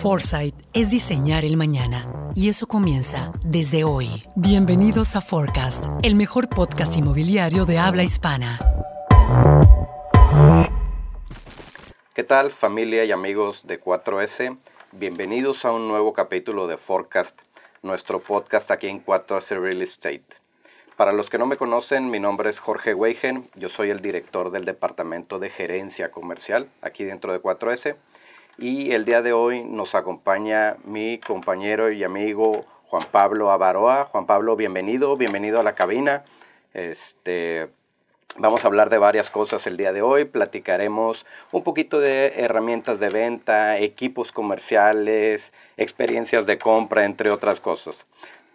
Foresight 0.00 0.54
es 0.72 0.90
diseñar 0.90 1.44
el 1.44 1.58
mañana 1.58 2.10
y 2.34 2.48
eso 2.48 2.66
comienza 2.66 3.32
desde 3.44 3.84
hoy. 3.84 4.24
Bienvenidos 4.34 5.14
a 5.14 5.20
Forecast, 5.20 5.84
el 6.02 6.14
mejor 6.14 6.48
podcast 6.48 6.96
inmobiliario 6.96 7.66
de 7.66 7.78
habla 7.78 8.02
hispana. 8.02 8.58
¿Qué 12.14 12.24
tal 12.24 12.50
familia 12.50 13.04
y 13.04 13.12
amigos 13.12 13.66
de 13.66 13.78
4S? 13.78 14.56
Bienvenidos 14.92 15.66
a 15.66 15.72
un 15.72 15.86
nuevo 15.86 16.14
capítulo 16.14 16.66
de 16.66 16.78
Forecast, 16.78 17.38
nuestro 17.82 18.20
podcast 18.20 18.70
aquí 18.70 18.86
en 18.86 19.04
4S 19.04 19.60
Real 19.60 19.82
Estate. 19.82 20.24
Para 20.96 21.12
los 21.12 21.28
que 21.28 21.36
no 21.36 21.44
me 21.44 21.58
conocen, 21.58 22.08
mi 22.08 22.20
nombre 22.20 22.48
es 22.48 22.58
Jorge 22.58 22.94
Weigen, 22.94 23.50
yo 23.54 23.68
soy 23.68 23.90
el 23.90 24.00
director 24.00 24.50
del 24.50 24.64
Departamento 24.64 25.38
de 25.38 25.50
Gerencia 25.50 26.10
Comercial 26.10 26.70
aquí 26.80 27.04
dentro 27.04 27.34
de 27.34 27.42
4S 27.42 27.96
y 28.60 28.92
el 28.92 29.06
día 29.06 29.22
de 29.22 29.32
hoy 29.32 29.64
nos 29.64 29.94
acompaña 29.94 30.76
mi 30.84 31.18
compañero 31.18 31.90
y 31.90 32.04
amigo 32.04 32.66
Juan 32.88 33.02
Pablo 33.10 33.50
Avaroa. 33.50 34.04
Juan 34.04 34.26
Pablo, 34.26 34.54
bienvenido, 34.54 35.16
bienvenido 35.16 35.58
a 35.58 35.62
la 35.62 35.74
cabina. 35.74 36.24
Este, 36.74 37.70
vamos 38.36 38.62
a 38.62 38.68
hablar 38.68 38.90
de 38.90 38.98
varias 38.98 39.30
cosas 39.30 39.66
el 39.66 39.78
día 39.78 39.94
de 39.94 40.02
hoy. 40.02 40.26
Platicaremos 40.26 41.24
un 41.52 41.64
poquito 41.64 42.00
de 42.00 42.34
herramientas 42.36 43.00
de 43.00 43.08
venta, 43.08 43.78
equipos 43.78 44.30
comerciales, 44.30 45.54
experiencias 45.78 46.46
de 46.46 46.58
compra, 46.58 47.06
entre 47.06 47.30
otras 47.30 47.60
cosas. 47.60 48.04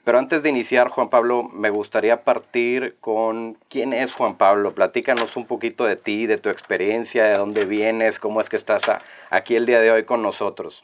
Pero 0.05 0.19
antes 0.19 0.43
de 0.43 0.49
iniciar, 0.49 0.89
Juan 0.89 1.09
Pablo, 1.09 1.49
me 1.51 1.71
gustaría 1.71 2.23
partir 2.23 2.95
con 3.01 3.57
quién 3.69 3.91
es 3.91 4.13
Juan 4.13 4.37
Pablo. 4.37 4.75
Platícanos 4.75 5.35
un 5.35 5.47
poquito 5.47 5.83
de 5.83 5.95
ti, 5.95 6.27
de 6.27 6.37
tu 6.37 6.49
experiencia, 6.49 7.23
de 7.23 7.33
dónde 7.33 7.65
vienes, 7.65 8.19
cómo 8.19 8.39
es 8.39 8.47
que 8.47 8.55
estás 8.55 8.83
aquí 9.31 9.55
el 9.55 9.65
día 9.65 9.81
de 9.81 9.89
hoy 9.89 10.03
con 10.05 10.21
nosotros. 10.21 10.83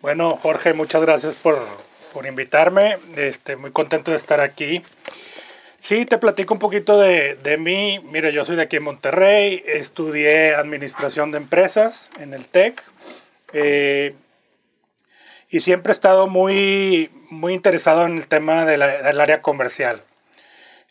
Bueno, 0.00 0.36
Jorge, 0.36 0.72
muchas 0.74 1.02
gracias 1.02 1.34
por, 1.34 1.58
por 2.14 2.24
invitarme. 2.24 2.98
Este, 3.16 3.56
muy 3.56 3.72
contento 3.72 4.12
de 4.12 4.16
estar 4.16 4.40
aquí. 4.40 4.84
Sí, 5.80 6.06
te 6.06 6.16
platico 6.16 6.54
un 6.54 6.60
poquito 6.60 7.00
de, 7.00 7.34
de 7.34 7.56
mí. 7.56 7.98
Mira, 8.12 8.30
yo 8.30 8.44
soy 8.44 8.54
de 8.54 8.62
aquí 8.62 8.76
en 8.76 8.84
Monterrey, 8.84 9.64
estudié 9.66 10.54
administración 10.54 11.32
de 11.32 11.38
empresas 11.38 12.12
en 12.20 12.32
el 12.32 12.46
TEC. 12.46 12.80
Eh, 13.54 14.14
y 15.48 15.60
siempre 15.60 15.90
he 15.90 15.94
estado 15.94 16.28
muy, 16.28 17.10
muy 17.30 17.54
interesado 17.54 18.04
en 18.06 18.18
el 18.18 18.26
tema 18.26 18.64
del 18.64 18.82
área 18.82 19.42
comercial. 19.42 20.02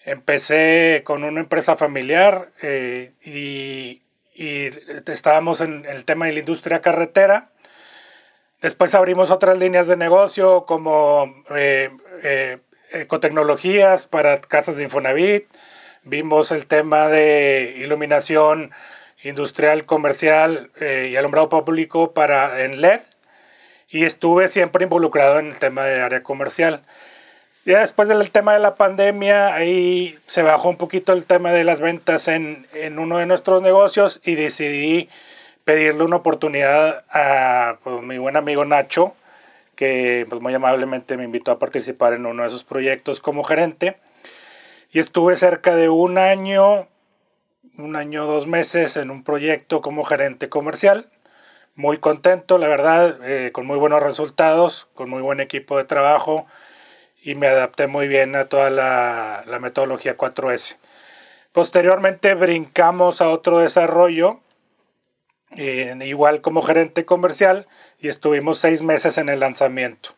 Empecé 0.06 1.04
con 1.06 1.24
una 1.24 1.42
empresa 1.42 1.76
familiar 1.76 2.50
eh, 2.62 3.12
y, 3.24 4.02
estábamos 5.06 5.60
en 5.60 5.86
el 5.86 6.06
tema 6.06 6.28
de 6.28 6.34
la 6.34 6.40
industria 6.40 6.82
carretera. 6.82 7.50
Después 8.62 8.96
abrimos 8.96 9.32
otras 9.32 9.58
líneas 9.58 9.88
de 9.88 9.98
negocio 9.98 10.66
como 10.66 11.44
eh, 11.54 11.90
eh, 12.24 12.60
ecotecnologías 12.94 14.06
para 14.06 14.40
casas 14.40 14.78
de 14.78 14.84
Infonavit. 14.84 15.46
Vimos 16.04 16.52
el 16.52 16.68
tema 16.68 17.10
de 17.10 17.76
iluminación 17.80 18.72
industrial, 19.24 19.86
comercial 19.86 20.72
y 20.80 21.18
alumbrado 21.18 21.50
público 21.50 22.14
para, 22.14 22.64
en 22.64 22.80
LED 22.80 23.02
y 23.90 24.06
estuve 24.06 24.48
siempre 24.48 24.84
involucrado 24.84 25.40
en 25.40 25.48
el 25.48 25.58
tema 25.58 25.84
de 25.84 26.02
área 26.02 26.24
comercial. 26.24 26.84
Ya 27.66 27.80
después 27.82 28.08
del 28.08 28.30
tema 28.32 28.54
de 28.54 28.60
la 28.60 28.76
pandemia, 28.76 29.54
ahí 29.54 30.18
se 30.28 30.44
bajó 30.44 30.70
un 30.70 30.78
poquito 30.78 31.14
el 31.14 31.26
tema 31.26 31.52
de 31.52 31.64
las 31.64 31.82
ventas 31.82 32.28
en, 32.28 32.68
en 32.74 33.00
uno 33.00 33.18
de 33.18 33.26
nuestros 33.26 33.62
negocios 33.62 34.22
y 34.24 34.36
decidí 34.36 35.10
pedirle 35.66 36.04
una 36.04 36.18
oportunidad 36.18 37.04
a 37.12 37.78
pues, 37.84 38.02
mi 38.02 38.18
buen 38.18 38.38
amigo 38.38 38.66
Nacho, 38.66 39.14
que 39.76 40.26
pues, 40.30 40.42
muy 40.42 40.54
amablemente 40.54 41.18
me 41.18 41.26
invitó 41.26 41.52
a 41.52 41.60
participar 41.60 42.14
en 42.14 42.26
uno 42.26 42.44
de 42.44 42.50
esos 42.50 42.64
proyectos 42.64 43.20
como 43.20 43.44
gerente. 43.44 43.98
Y 44.92 45.00
estuve 45.00 45.36
cerca 45.36 45.76
de 45.76 45.90
un 45.90 46.18
año, 46.18 46.88
un 47.78 47.96
año, 47.96 48.26
dos 48.26 48.48
meses 48.48 48.98
en 48.98 49.12
un 49.12 49.24
proyecto 49.24 49.82
como 49.82 50.04
gerente 50.04 50.50
comercial 50.50 51.10
muy 51.76 51.98
contento, 51.98 52.58
la 52.58 52.68
verdad, 52.68 53.18
eh, 53.24 53.52
con 53.52 53.66
muy 53.66 53.78
buenos 53.78 54.02
resultados, 54.02 54.88
con 54.94 55.10
muy 55.10 55.22
buen 55.22 55.40
equipo 55.40 55.78
de 55.78 55.86
trabajo 55.86 56.46
y 57.22 57.36
me 57.36 57.48
adapté 57.48 57.88
muy 57.88 58.08
bien 58.08 58.36
a 58.36 58.46
toda 58.46 58.70
la, 58.70 59.60
metodología 59.60 60.18
4S. 60.18 60.78
Posteriormente 61.52 62.34
brincamos 62.36 63.22
a 63.22 63.30
otro 63.30 63.60
desarrollo, 63.60 64.40
eh, 65.52 65.98
igual 66.02 66.42
como 66.42 66.62
gerente 66.62 67.06
comercial, 67.06 67.68
y 68.00 68.08
estuvimos 68.08 68.60
seis 68.60 68.82
meses 68.82 69.18
en 69.18 69.30
el 69.30 69.40
lanzamiento. 69.40 70.12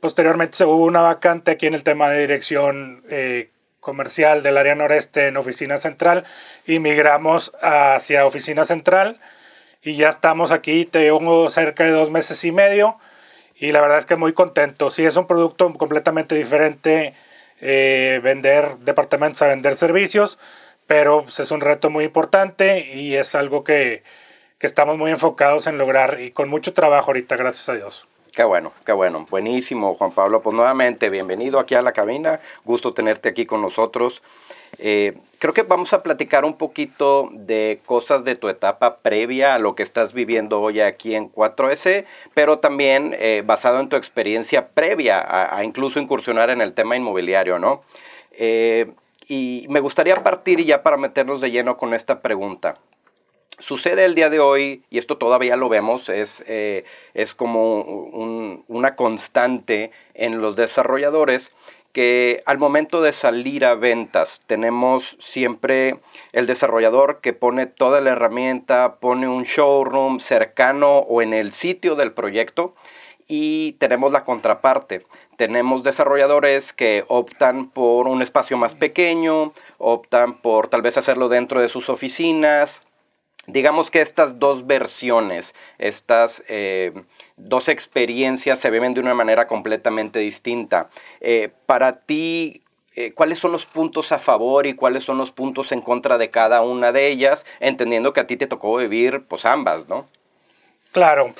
Posteriormente 0.00 0.64
hubo 0.64 0.84
una 0.84 1.00
vacante 1.00 1.52
aquí 1.52 1.66
en 1.66 1.74
el 1.74 1.84
tema 1.84 2.10
de 2.10 2.20
dirección 2.20 3.04
eh, 3.08 3.50
comercial 3.80 4.42
del 4.42 4.58
área 4.58 4.74
noreste 4.74 5.28
en 5.28 5.36
oficina 5.36 5.78
central 5.78 6.24
y 6.66 6.78
migramos 6.78 7.52
hacia 7.62 8.26
oficina 8.26 8.64
central 8.64 9.20
y 9.84 9.96
ya 9.96 10.08
estamos 10.08 10.50
aquí, 10.50 10.86
tengo 10.86 11.50
cerca 11.50 11.84
de 11.84 11.90
dos 11.90 12.10
meses 12.10 12.42
y 12.44 12.52
medio 12.52 12.98
y 13.56 13.70
la 13.72 13.80
verdad 13.80 13.98
es 13.98 14.06
que 14.06 14.16
muy 14.16 14.32
contento. 14.32 14.90
Sí, 14.90 15.04
es 15.04 15.16
un 15.16 15.26
producto 15.26 15.72
completamente 15.74 16.34
diferente 16.34 17.14
eh, 17.60 18.20
vender 18.22 18.78
departamentos 18.78 19.42
a 19.42 19.48
vender 19.48 19.76
servicios, 19.76 20.38
pero 20.86 21.24
pues, 21.24 21.38
es 21.40 21.50
un 21.50 21.60
reto 21.60 21.90
muy 21.90 22.04
importante 22.04 22.92
y 22.94 23.14
es 23.14 23.34
algo 23.34 23.62
que, 23.62 24.02
que 24.58 24.66
estamos 24.66 24.96
muy 24.96 25.10
enfocados 25.10 25.66
en 25.66 25.78
lograr 25.78 26.20
y 26.20 26.30
con 26.30 26.48
mucho 26.48 26.72
trabajo 26.72 27.10
ahorita, 27.10 27.36
gracias 27.36 27.68
a 27.68 27.74
Dios. 27.74 28.08
Qué 28.34 28.42
bueno, 28.42 28.72
qué 28.84 28.92
bueno. 28.92 29.26
Buenísimo, 29.30 29.94
Juan 29.94 30.10
Pablo. 30.10 30.42
Pues 30.42 30.56
nuevamente, 30.56 31.08
bienvenido 31.08 31.60
aquí 31.60 31.76
a 31.76 31.82
la 31.82 31.92
cabina. 31.92 32.40
Gusto 32.64 32.92
tenerte 32.92 33.28
aquí 33.28 33.46
con 33.46 33.62
nosotros. 33.62 34.22
Eh, 34.78 35.16
creo 35.44 35.52
que 35.52 35.62
vamos 35.62 35.92
a 35.92 36.02
platicar 36.02 36.46
un 36.46 36.56
poquito 36.56 37.28
de 37.30 37.78
cosas 37.84 38.24
de 38.24 38.34
tu 38.34 38.48
etapa 38.48 39.00
previa 39.00 39.54
a 39.54 39.58
lo 39.58 39.74
que 39.74 39.82
estás 39.82 40.14
viviendo 40.14 40.58
hoy 40.62 40.80
aquí 40.80 41.14
en 41.14 41.30
4S, 41.30 42.06
pero 42.32 42.60
también 42.60 43.14
eh, 43.18 43.42
basado 43.44 43.78
en 43.80 43.90
tu 43.90 43.96
experiencia 43.96 44.68
previa 44.68 45.22
a, 45.54 45.62
incluso 45.62 46.00
incursionar 46.00 46.48
en 46.48 46.62
el 46.62 46.72
tema 46.72 46.96
inmobiliario, 46.96 47.58
¿no? 47.58 47.82
Eh, 48.32 48.90
y 49.28 49.66
me 49.68 49.80
gustaría 49.80 50.22
partir 50.22 50.64
ya 50.64 50.82
para 50.82 50.96
meternos 50.96 51.42
de 51.42 51.50
lleno 51.50 51.76
con 51.76 51.92
esta 51.92 52.22
pregunta. 52.22 52.76
Sucede 53.58 54.06
el 54.06 54.14
día 54.14 54.30
de 54.30 54.40
hoy, 54.40 54.82
y 54.88 54.96
esto 54.96 55.18
todavía 55.18 55.56
lo 55.56 55.68
vemos, 55.68 56.08
es, 56.08 56.42
es 56.46 57.34
como 57.34 57.82
una 58.66 58.96
constante 58.96 59.90
en 60.14 60.40
los 60.40 60.56
desarrolladores, 60.56 61.52
que 61.94 62.42
al 62.44 62.58
momento 62.58 63.00
de 63.00 63.12
salir 63.12 63.64
a 63.64 63.76
ventas 63.76 64.42
tenemos 64.46 65.16
siempre 65.20 66.00
el 66.32 66.46
desarrollador 66.46 67.20
que 67.20 67.32
pone 67.32 67.66
toda 67.66 68.00
la 68.00 68.10
herramienta, 68.10 68.96
pone 68.96 69.28
un 69.28 69.44
showroom 69.44 70.18
cercano 70.18 70.98
o 70.98 71.22
en 71.22 71.32
el 71.32 71.52
sitio 71.52 71.94
del 71.94 72.12
proyecto 72.12 72.74
y 73.28 73.72
tenemos 73.74 74.12
la 74.12 74.24
contraparte. 74.24 75.06
Tenemos 75.36 75.84
desarrolladores 75.84 76.72
que 76.72 77.04
optan 77.06 77.70
por 77.70 78.08
un 78.08 78.22
espacio 78.22 78.58
más 78.58 78.74
pequeño, 78.74 79.52
optan 79.78 80.34
por 80.34 80.68
tal 80.68 80.82
vez 80.82 80.96
hacerlo 80.98 81.28
dentro 81.28 81.60
de 81.60 81.68
sus 81.68 81.88
oficinas, 81.88 82.80
Digamos 83.46 83.90
que 83.90 84.00
estas 84.00 84.38
dos 84.38 84.66
versiones, 84.66 85.54
estas 85.78 86.42
eh, 86.48 86.92
dos 87.36 87.68
experiencias 87.68 88.58
se 88.58 88.70
viven 88.70 88.94
de 88.94 89.00
una 89.00 89.14
manera 89.14 89.46
completamente 89.46 90.18
distinta. 90.18 90.88
Eh, 91.20 91.50
para 91.66 91.92
ti, 91.92 92.62
eh, 92.96 93.12
¿cuáles 93.12 93.38
son 93.38 93.52
los 93.52 93.66
puntos 93.66 94.12
a 94.12 94.18
favor 94.18 94.66
y 94.66 94.74
cuáles 94.74 95.04
son 95.04 95.18
los 95.18 95.30
puntos 95.30 95.72
en 95.72 95.82
contra 95.82 96.16
de 96.16 96.30
cada 96.30 96.62
una 96.62 96.90
de 96.92 97.08
ellas? 97.08 97.44
Entendiendo 97.60 98.12
que 98.12 98.20
a 98.20 98.26
ti 98.26 98.36
te 98.36 98.46
tocó 98.46 98.76
vivir 98.76 99.24
pues 99.28 99.44
ambas, 99.44 99.88
¿no? 99.88 100.06
Claro. 100.92 101.34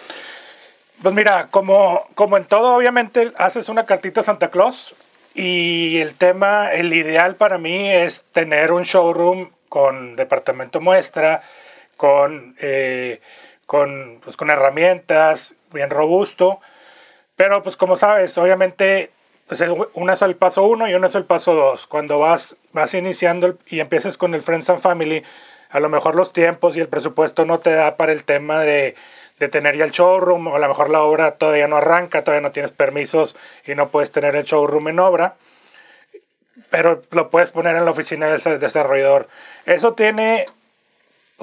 Pues 1.03 1.15
mira, 1.15 1.49
como, 1.51 2.07
como 2.15 2.37
en 2.37 2.45
todo, 2.45 2.77
obviamente 2.77 3.33
haces 3.37 3.69
una 3.69 3.87
cartita 3.87 4.21
a 4.21 4.25
Santa 4.25 4.51
Claus 4.51 4.95
y 5.35 5.99
el 5.99 6.15
tema, 6.15 6.73
el 6.73 6.93
ideal 6.93 7.37
para 7.37 7.59
mí 7.59 7.89
es 7.91 8.25
tener 8.33 8.73
un 8.73 8.83
showroom 8.83 9.51
con 9.69 10.17
departamento 10.17 10.81
muestra, 10.81 11.43
con, 11.97 12.57
eh, 12.61 13.21
con, 13.67 14.21
pues, 14.23 14.37
con 14.37 14.51
herramientas, 14.51 15.57
bien 15.73 15.91
robusto. 15.91 16.61
Pero 17.37 17.63
pues 17.63 17.77
como 17.77 17.97
sabes, 17.97 18.37
obviamente 18.39 19.11
pues, 19.49 19.63
una 19.95 20.15
es 20.15 20.23
el 20.23 20.37
paso 20.37 20.65
uno 20.65 20.89
y 20.89 20.95
una 20.95 21.09
es 21.09 21.15
el 21.15 21.25
paso 21.25 21.55
dos. 21.55 21.87
Cuando 21.87 22.19
vas, 22.19 22.57
vas 22.73 22.95
iniciando 22.95 23.59
y 23.67 23.81
empiezas 23.81 24.17
con 24.17 24.35
el 24.35 24.43
Friends 24.43 24.71
and 24.71 24.81
Family, 24.81 25.23
a 25.71 25.81
lo 25.81 25.89
mejor 25.89 26.15
los 26.15 26.33
tiempos 26.33 26.77
y 26.77 26.81
el 26.81 26.89
presupuesto 26.89 27.45
no 27.45 27.59
te 27.59 27.75
da 27.75 27.97
para 27.97 28.13
el 28.13 28.25
tema 28.25 28.61
de, 28.61 28.95
de 29.39 29.49
tener 29.49 29.77
ya 29.77 29.85
el 29.85 29.91
showroom, 29.91 30.47
o 30.47 30.57
a 30.57 30.59
lo 30.59 30.69
mejor 30.69 30.91
la 30.91 31.03
obra 31.03 31.33
todavía 31.33 31.69
no 31.69 31.77
arranca, 31.77 32.23
todavía 32.23 32.47
no 32.47 32.53
tienes 32.53 32.73
permisos 32.73 33.37
y 33.67 33.75
no 33.75 33.89
puedes 33.89 34.13
tener 34.13 34.37
el 34.37 34.45
showroom 34.45 34.89
en 34.89 35.01
obra, 35.01 35.35
pero 36.71 37.03
lo 37.11 37.31
puedes 37.31 37.51
poner 37.51 37.77
en 37.77 37.85
la 37.85 37.91
oficina 37.91 38.29
del 38.29 38.61
desarrollador. 38.61 39.29
Eso 39.67 39.95
tiene 39.95 40.47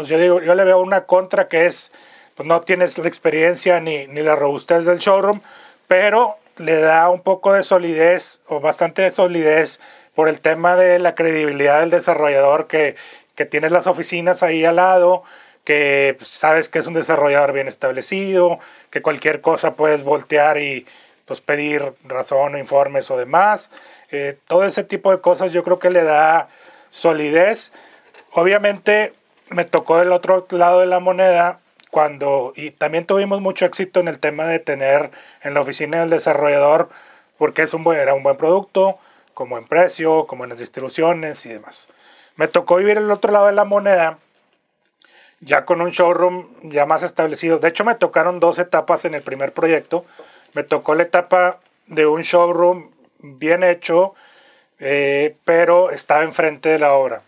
pues 0.02 0.10
yo 0.10 0.18
digo, 0.18 0.42
yo 0.42 0.56
le 0.56 0.64
veo 0.64 0.82
una 0.82 1.06
contra 1.06 1.48
que 1.48 1.68
es, 1.68 1.92
pues 2.34 2.48
no 2.48 2.62
tienes 2.62 2.98
la 2.98 3.08
experiencia 3.08 3.80
ni, 3.80 4.08
ni 4.08 4.24
la 4.24 4.36
robustez 4.36 4.84
del 4.84 4.98
showroom, 4.98 5.42
pero 5.88 6.38
le 6.58 6.80
da 6.80 7.08
un 7.10 7.22
poco 7.22 7.54
de 7.54 7.62
solidez 7.62 8.42
o 8.48 8.60
bastante 8.60 9.04
de 9.04 9.12
solidez 9.12 9.80
por 10.16 10.28
el 10.28 10.42
tema 10.42 10.76
de 10.76 10.98
la 10.98 11.14
credibilidad 11.14 11.82
del 11.82 11.92
desarrollador 11.92 12.66
que, 12.66 12.96
que 13.36 13.46
tienes 13.46 13.72
las 13.72 13.86
oficinas 13.86 14.42
ahí 14.42 14.66
al 14.66 14.78
lado, 14.78 15.22
que 15.66 16.16
pues, 16.18 16.32
sabes 16.32 16.68
que 16.68 16.80
es 16.80 16.88
un 16.88 16.96
desarrollador 16.96 17.54
bien 17.54 17.68
establecido, 17.68 18.58
que 18.90 19.04
cualquier 19.04 19.42
cosa 19.42 19.76
puedes 19.76 20.02
voltear 20.02 20.58
y 20.58 20.88
pues 21.26 21.42
pedir 21.42 21.94
razón 22.06 22.56
o 22.56 22.58
informes 22.58 23.12
o 23.12 23.18
demás. 23.18 23.70
Eh, 24.10 24.36
todo 24.48 24.66
ese 24.66 24.84
tipo 24.84 25.12
de 25.12 25.22
cosas 25.22 25.52
yo 25.52 25.64
creo 25.64 25.78
que 25.78 25.92
le 25.92 26.04
da 26.04 26.50
solidez. 26.90 27.72
Obviamente 28.32 29.14
me 29.52 29.66
tocó 29.66 29.98
del 30.00 30.12
otro 30.12 30.48
lado 30.50 30.80
de 30.80 30.88
la 30.88 31.00
moneda 31.00 31.60
cuando, 31.92 32.54
y 32.56 32.72
también 32.72 33.06
tuvimos 33.06 33.42
mucho 33.42 33.66
éxito 33.66 34.00
en 34.00 34.08
el 34.08 34.20
tema 34.20 34.46
de 34.46 34.60
tener 34.60 35.12
en 35.44 35.54
la 35.54 35.62
oficina 35.62 36.00
del 36.00 36.10
desarrollador, 36.10 36.90
porque 37.38 37.62
es 37.62 37.74
un 37.74 37.84
buen, 37.84 38.00
era 38.00 38.14
un 38.14 38.24
buen 38.24 38.38
producto, 38.38 38.98
como 39.34 39.58
en 39.58 39.68
precio, 39.68 40.26
como 40.26 40.44
en 40.44 40.52
las 40.52 40.60
distribuciones 40.60 41.46
y 41.46 41.50
demás. 41.50 41.88
Me 42.38 42.48
tocó 42.48 42.78
vivir 42.78 42.98
el 42.98 43.12
otro 43.12 43.32
lado 43.32 43.48
de 43.48 43.54
la 43.54 43.66
moneda, 43.66 44.18
ya 45.42 45.66
con 45.66 45.82
un 45.82 45.92
showroom 45.92 46.48
ya 46.64 46.86
más 46.86 47.04
establecido. 47.04 47.60
De 47.60 47.68
hecho, 47.70 47.84
me 47.84 47.96
tocaron 47.96 48.40
dos 48.40 48.60
etapas 48.60 49.06
en 49.06 49.16
el 49.16 49.22
primer 49.22 49.54
proyecto 49.54 50.06
me 50.54 50.64
tocó 50.64 50.96
la 50.96 51.04
etapa 51.04 51.60
de 51.88 52.06
un 52.06 52.22
showroom 52.22 52.92
bien 53.20 53.64
hecho, 53.64 54.14
eh, 54.80 55.36
pero 55.46 55.92
estaba 55.92 56.24
enfrente 56.24 56.70
de 56.70 56.80
la 56.80 56.94
obra. 56.94 57.22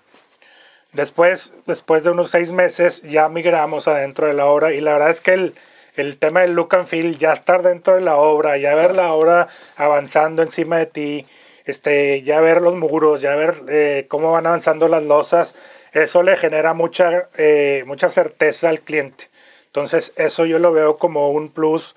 Después, 0.93 1.53
después 1.65 2.03
de 2.03 2.11
unos 2.11 2.29
seis 2.29 2.51
meses, 2.51 3.01
ya 3.01 3.27
migramos 3.27 3.87
adentro 3.87 4.27
de 4.27 4.33
la 4.33 4.45
obra 4.45 4.73
y 4.73 4.81
la 4.81 4.93
verdad 4.93 5.09
es 5.09 5.21
que 5.21 5.33
el, 5.33 5.55
el 5.95 6.17
tema 6.17 6.41
del 6.41 6.53
look 6.53 6.75
and 6.75 6.87
feel, 6.87 7.17
ya 7.17 7.33
estar 7.33 7.63
dentro 7.63 7.95
de 7.95 8.01
la 8.01 8.15
obra, 8.15 8.57
ya 8.57 8.75
ver 8.75 8.93
la 8.93 9.11
obra 9.13 9.47
avanzando 9.75 10.43
encima 10.43 10.77
de 10.77 10.85
ti, 10.85 11.25
este, 11.65 12.21
ya 12.23 12.41
ver 12.41 12.61
los 12.61 12.75
muros, 12.75 13.21
ya 13.21 13.35
ver 13.35 13.55
eh, 13.69 14.05
cómo 14.07 14.31
van 14.31 14.45
avanzando 14.45 14.87
las 14.87 15.03
losas, 15.03 15.55
eso 15.93 16.23
le 16.23 16.37
genera 16.37 16.73
mucha, 16.73 17.27
eh, 17.37 17.83
mucha 17.87 18.09
certeza 18.09 18.69
al 18.69 18.81
cliente. 18.81 19.29
Entonces, 19.65 20.13
eso 20.15 20.45
yo 20.45 20.59
lo 20.59 20.71
veo 20.71 20.97
como 20.97 21.31
un 21.31 21.49
plus 21.49 21.95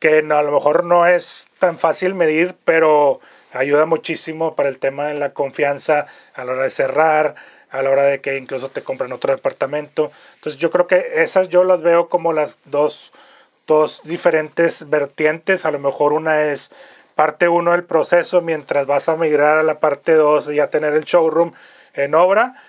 que 0.00 0.18
a 0.18 0.42
lo 0.42 0.52
mejor 0.52 0.84
no 0.84 1.06
es 1.06 1.46
tan 1.58 1.78
fácil 1.78 2.14
medir, 2.14 2.56
pero 2.64 3.20
ayuda 3.52 3.86
muchísimo 3.86 4.54
para 4.54 4.68
el 4.68 4.78
tema 4.78 5.06
de 5.06 5.14
la 5.14 5.32
confianza 5.32 6.06
a 6.34 6.44
la 6.44 6.52
hora 6.52 6.64
de 6.64 6.70
cerrar, 6.70 7.36
a 7.74 7.82
la 7.82 7.90
hora 7.90 8.04
de 8.04 8.20
que 8.20 8.38
incluso 8.38 8.68
te 8.68 8.82
compren 8.82 9.12
otro 9.12 9.34
departamento. 9.34 10.12
Entonces 10.36 10.60
yo 10.60 10.70
creo 10.70 10.86
que 10.86 11.04
esas 11.16 11.48
yo 11.48 11.64
las 11.64 11.82
veo 11.82 12.08
como 12.08 12.32
las 12.32 12.56
dos, 12.66 13.12
dos 13.66 14.04
diferentes 14.04 14.88
vertientes. 14.88 15.66
A 15.66 15.72
lo 15.72 15.80
mejor 15.80 16.12
una 16.12 16.42
es 16.42 16.70
parte 17.16 17.48
uno 17.48 17.72
del 17.72 17.82
proceso 17.82 18.42
mientras 18.42 18.86
vas 18.86 19.08
a 19.08 19.16
migrar 19.16 19.58
a 19.58 19.64
la 19.64 19.80
parte 19.80 20.14
2 20.14 20.52
y 20.52 20.60
a 20.60 20.70
tener 20.70 20.94
el 20.94 21.02
showroom 21.02 21.52
en 21.94 22.14
obra. 22.14 22.62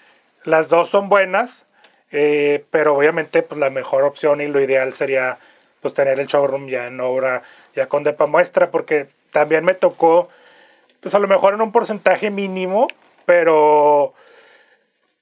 Las 0.44 0.70
dos 0.70 0.90
son 0.90 1.08
buenas, 1.08 1.68
eh, 2.12 2.66
pero 2.72 2.96
obviamente 2.96 3.44
pues, 3.44 3.60
la 3.60 3.70
mejor 3.70 4.06
opción 4.06 4.42
y 4.42 4.48
lo 4.48 4.60
ideal 4.60 4.94
sería 4.94 5.38
pues 5.82 5.94
tener 5.94 6.20
el 6.20 6.26
showroom 6.26 6.68
ya 6.68 6.88
en 6.88 7.00
obra, 7.00 7.44
ya 7.76 7.88
con 7.88 8.04
depa 8.04 8.26
muestra, 8.26 8.72
porque 8.72 9.08
también 9.32 9.64
me 9.66 9.76
tocó, 9.76 10.30
pues 11.00 11.14
a 11.14 11.20
lo 11.20 11.28
mejor 11.28 11.54
en 11.54 11.62
un 11.62 11.72
porcentaje 11.72 12.32
mínimo, 12.32 12.88
pero, 13.28 14.16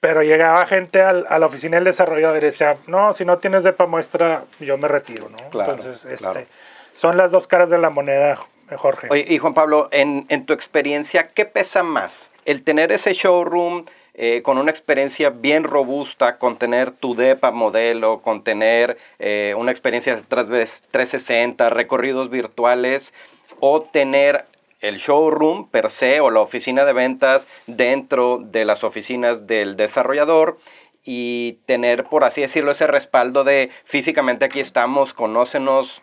pero 0.04 0.22
llegaba 0.22 0.66
gente 0.66 1.02
al, 1.02 1.26
a 1.30 1.40
la 1.40 1.46
oficina 1.46 1.78
del 1.78 1.86
desarrollador 1.86 2.44
y 2.44 2.48
decía, 2.48 2.76
no, 2.88 3.14
si 3.14 3.24
no 3.24 3.38
tienes 3.38 3.64
depa 3.64 3.86
muestra, 3.86 4.44
yo 4.60 4.78
me 4.78 4.90
retiro, 4.90 5.30
¿no? 5.30 5.38
Entonces, 5.38 6.04
este, 6.04 6.46
son 6.94 7.16
las 7.16 7.32
dos 7.32 7.48
caras 7.48 7.70
de 7.70 7.78
la 7.78 7.90
moneda, 7.90 8.38
Jorge. 8.76 9.08
Oye, 9.10 9.26
y 9.30 9.38
Juan 9.38 9.54
Pablo, 9.54 9.88
en, 9.92 10.26
en 10.28 10.46
tu 10.46 10.52
experiencia, 10.52 11.24
¿qué 11.24 11.46
pesa 11.46 11.84
más? 11.84 12.30
¿El 12.44 12.64
tener 12.64 12.92
ese 12.92 13.14
showroom 13.14 13.86
eh, 14.14 14.42
con 14.44 14.58
una 14.58 14.72
experiencia 14.72 15.30
bien 15.30 15.64
robusta, 15.64 16.38
con 16.38 16.58
tener 16.58 16.92
tu 16.92 17.16
DEPA 17.16 17.52
modelo, 17.52 18.20
con 18.22 18.44
tener 18.44 18.98
eh, 19.20 19.56
una 19.58 19.72
experiencia 19.72 20.18
de 20.18 20.22
360, 20.22 21.70
recorridos 21.70 22.30
virtuales, 22.30 23.14
o 23.62 23.84
tener 23.84 24.48
el 24.84 24.98
showroom 24.98 25.70
per 25.70 25.90
se 25.90 26.20
o 26.20 26.30
la 26.30 26.42
oficina 26.42 26.86
de 26.86 26.94
ventas 26.94 27.48
dentro 27.66 28.40
de 28.44 28.66
las 28.66 28.84
oficinas 28.84 29.48
del 29.48 29.76
desarrollador 29.78 30.60
y 31.06 31.60
tener, 31.66 32.04
por 32.04 32.24
así 32.24 32.42
decirlo, 32.42 32.72
ese 32.72 32.86
respaldo 32.86 33.44
de 33.44 33.70
físicamente 33.86 34.46
aquí 34.46 34.60
estamos, 34.60 35.14
conócenos, 35.14 36.02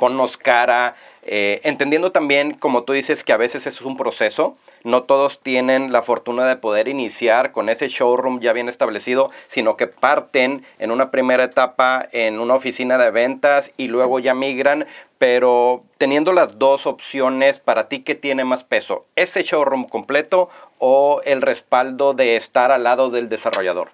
ponnos 0.00 0.36
cara, 0.36 0.96
eh, 1.22 1.60
entendiendo 1.62 2.10
también, 2.10 2.54
como 2.54 2.84
tú 2.84 2.94
dices, 2.94 3.22
que 3.22 3.32
a 3.32 3.36
veces 3.36 3.66
es 3.66 3.80
un 3.82 3.96
proceso, 3.96 4.56
no 4.86 5.02
todos 5.02 5.40
tienen 5.40 5.90
la 5.90 6.00
fortuna 6.00 6.46
de 6.46 6.54
poder 6.54 6.86
iniciar 6.86 7.50
con 7.50 7.68
ese 7.68 7.88
showroom 7.88 8.38
ya 8.40 8.52
bien 8.52 8.68
establecido, 8.68 9.32
sino 9.48 9.76
que 9.76 9.88
parten 9.88 10.64
en 10.78 10.92
una 10.92 11.10
primera 11.10 11.42
etapa 11.42 12.08
en 12.12 12.38
una 12.38 12.54
oficina 12.54 12.96
de 12.96 13.10
ventas 13.10 13.72
y 13.76 13.88
luego 13.88 14.20
ya 14.20 14.32
migran, 14.32 14.86
pero 15.18 15.82
teniendo 15.98 16.32
las 16.32 16.60
dos 16.60 16.86
opciones, 16.86 17.58
para 17.58 17.88
ti, 17.88 18.04
¿qué 18.04 18.14
tiene 18.14 18.44
más 18.44 18.62
peso? 18.62 19.06
¿Ese 19.16 19.42
showroom 19.42 19.88
completo 19.88 20.50
o 20.78 21.20
el 21.24 21.42
respaldo 21.42 22.14
de 22.14 22.36
estar 22.36 22.70
al 22.70 22.84
lado 22.84 23.10
del 23.10 23.28
desarrollador? 23.28 23.88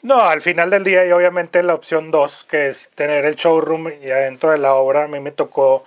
No, 0.00 0.22
al 0.22 0.40
final 0.40 0.70
del 0.70 0.84
día 0.84 1.04
y 1.04 1.12
obviamente 1.12 1.62
la 1.62 1.74
opción 1.74 2.10
2, 2.10 2.44
que 2.44 2.68
es 2.68 2.90
tener 2.94 3.26
el 3.26 3.34
showroom 3.34 3.90
ya 4.00 4.16
dentro 4.16 4.52
de 4.52 4.58
la 4.58 4.72
obra, 4.74 5.04
a 5.04 5.08
mí 5.08 5.20
me 5.20 5.32
tocó 5.32 5.84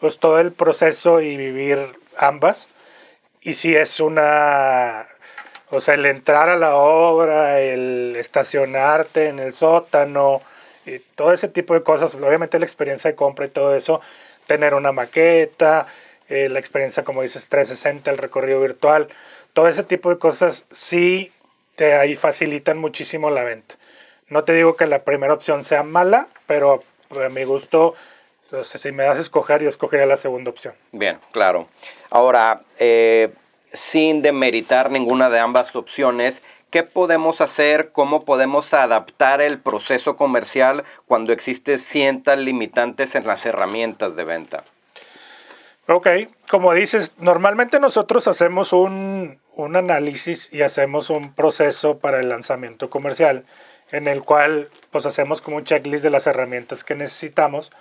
pues 0.00 0.18
todo 0.18 0.40
el 0.40 0.50
proceso 0.50 1.20
y 1.20 1.36
vivir 1.36 1.78
ambas 2.18 2.68
y 3.46 3.54
si 3.54 3.76
es 3.76 4.00
una, 4.00 5.06
o 5.70 5.80
sea, 5.80 5.94
el 5.94 6.04
entrar 6.06 6.48
a 6.48 6.56
la 6.56 6.74
obra, 6.74 7.60
el 7.60 8.16
estacionarte 8.16 9.28
en 9.28 9.38
el 9.38 9.54
sótano, 9.54 10.42
y 10.84 10.98
todo 10.98 11.32
ese 11.32 11.46
tipo 11.46 11.72
de 11.72 11.84
cosas, 11.84 12.12
obviamente 12.16 12.58
la 12.58 12.64
experiencia 12.64 13.08
de 13.08 13.14
compra 13.14 13.46
y 13.46 13.50
todo 13.50 13.76
eso, 13.76 14.00
tener 14.48 14.74
una 14.74 14.90
maqueta, 14.90 15.86
eh, 16.28 16.48
la 16.48 16.58
experiencia, 16.58 17.04
como 17.04 17.22
dices, 17.22 17.46
360, 17.46 18.10
el 18.10 18.18
recorrido 18.18 18.60
virtual, 18.60 19.06
todo 19.52 19.68
ese 19.68 19.84
tipo 19.84 20.10
de 20.10 20.18
cosas 20.18 20.66
sí 20.72 21.32
te 21.76 21.94
ahí 21.94 22.16
facilitan 22.16 22.78
muchísimo 22.78 23.30
la 23.30 23.44
venta. 23.44 23.76
No 24.28 24.42
te 24.42 24.54
digo 24.54 24.74
que 24.74 24.86
la 24.86 25.04
primera 25.04 25.34
opción 25.34 25.62
sea 25.62 25.84
mala, 25.84 26.26
pero 26.48 26.82
a 27.24 27.28
mi 27.28 27.44
gusto, 27.44 27.94
entonces, 28.46 28.80
si 28.80 28.92
me 28.92 29.02
das 29.02 29.18
a 29.18 29.20
escoger, 29.20 29.60
yo 29.60 29.68
escogería 29.68 30.06
la 30.06 30.16
segunda 30.16 30.50
opción. 30.50 30.74
Bien, 30.92 31.18
claro. 31.32 31.66
Ahora, 32.10 32.62
eh, 32.78 33.32
sin 33.72 34.22
demeritar 34.22 34.92
ninguna 34.92 35.30
de 35.30 35.40
ambas 35.40 35.74
opciones, 35.74 36.42
¿qué 36.70 36.84
podemos 36.84 37.40
hacer? 37.40 37.90
¿Cómo 37.90 38.24
podemos 38.24 38.72
adaptar 38.72 39.40
el 39.40 39.58
proceso 39.58 40.16
comercial 40.16 40.84
cuando 41.06 41.32
existen 41.32 41.80
ciertas 41.80 42.38
limitantes 42.38 43.16
en 43.16 43.26
las 43.26 43.44
herramientas 43.44 44.14
de 44.14 44.22
venta? 44.22 44.62
Ok, 45.88 46.06
como 46.48 46.72
dices, 46.72 47.14
normalmente 47.18 47.80
nosotros 47.80 48.28
hacemos 48.28 48.72
un, 48.72 49.40
un 49.56 49.74
análisis 49.74 50.52
y 50.52 50.62
hacemos 50.62 51.10
un 51.10 51.32
proceso 51.32 51.98
para 51.98 52.20
el 52.20 52.28
lanzamiento 52.28 52.90
comercial 52.90 53.44
en 53.90 54.06
el 54.06 54.22
cual 54.22 54.68
pues 54.92 55.04
hacemos 55.04 55.42
como 55.42 55.56
un 55.56 55.64
checklist 55.64 56.04
de 56.04 56.10
las 56.10 56.26
herramientas 56.26 56.84
que 56.84 56.94
necesitamos 56.94 57.72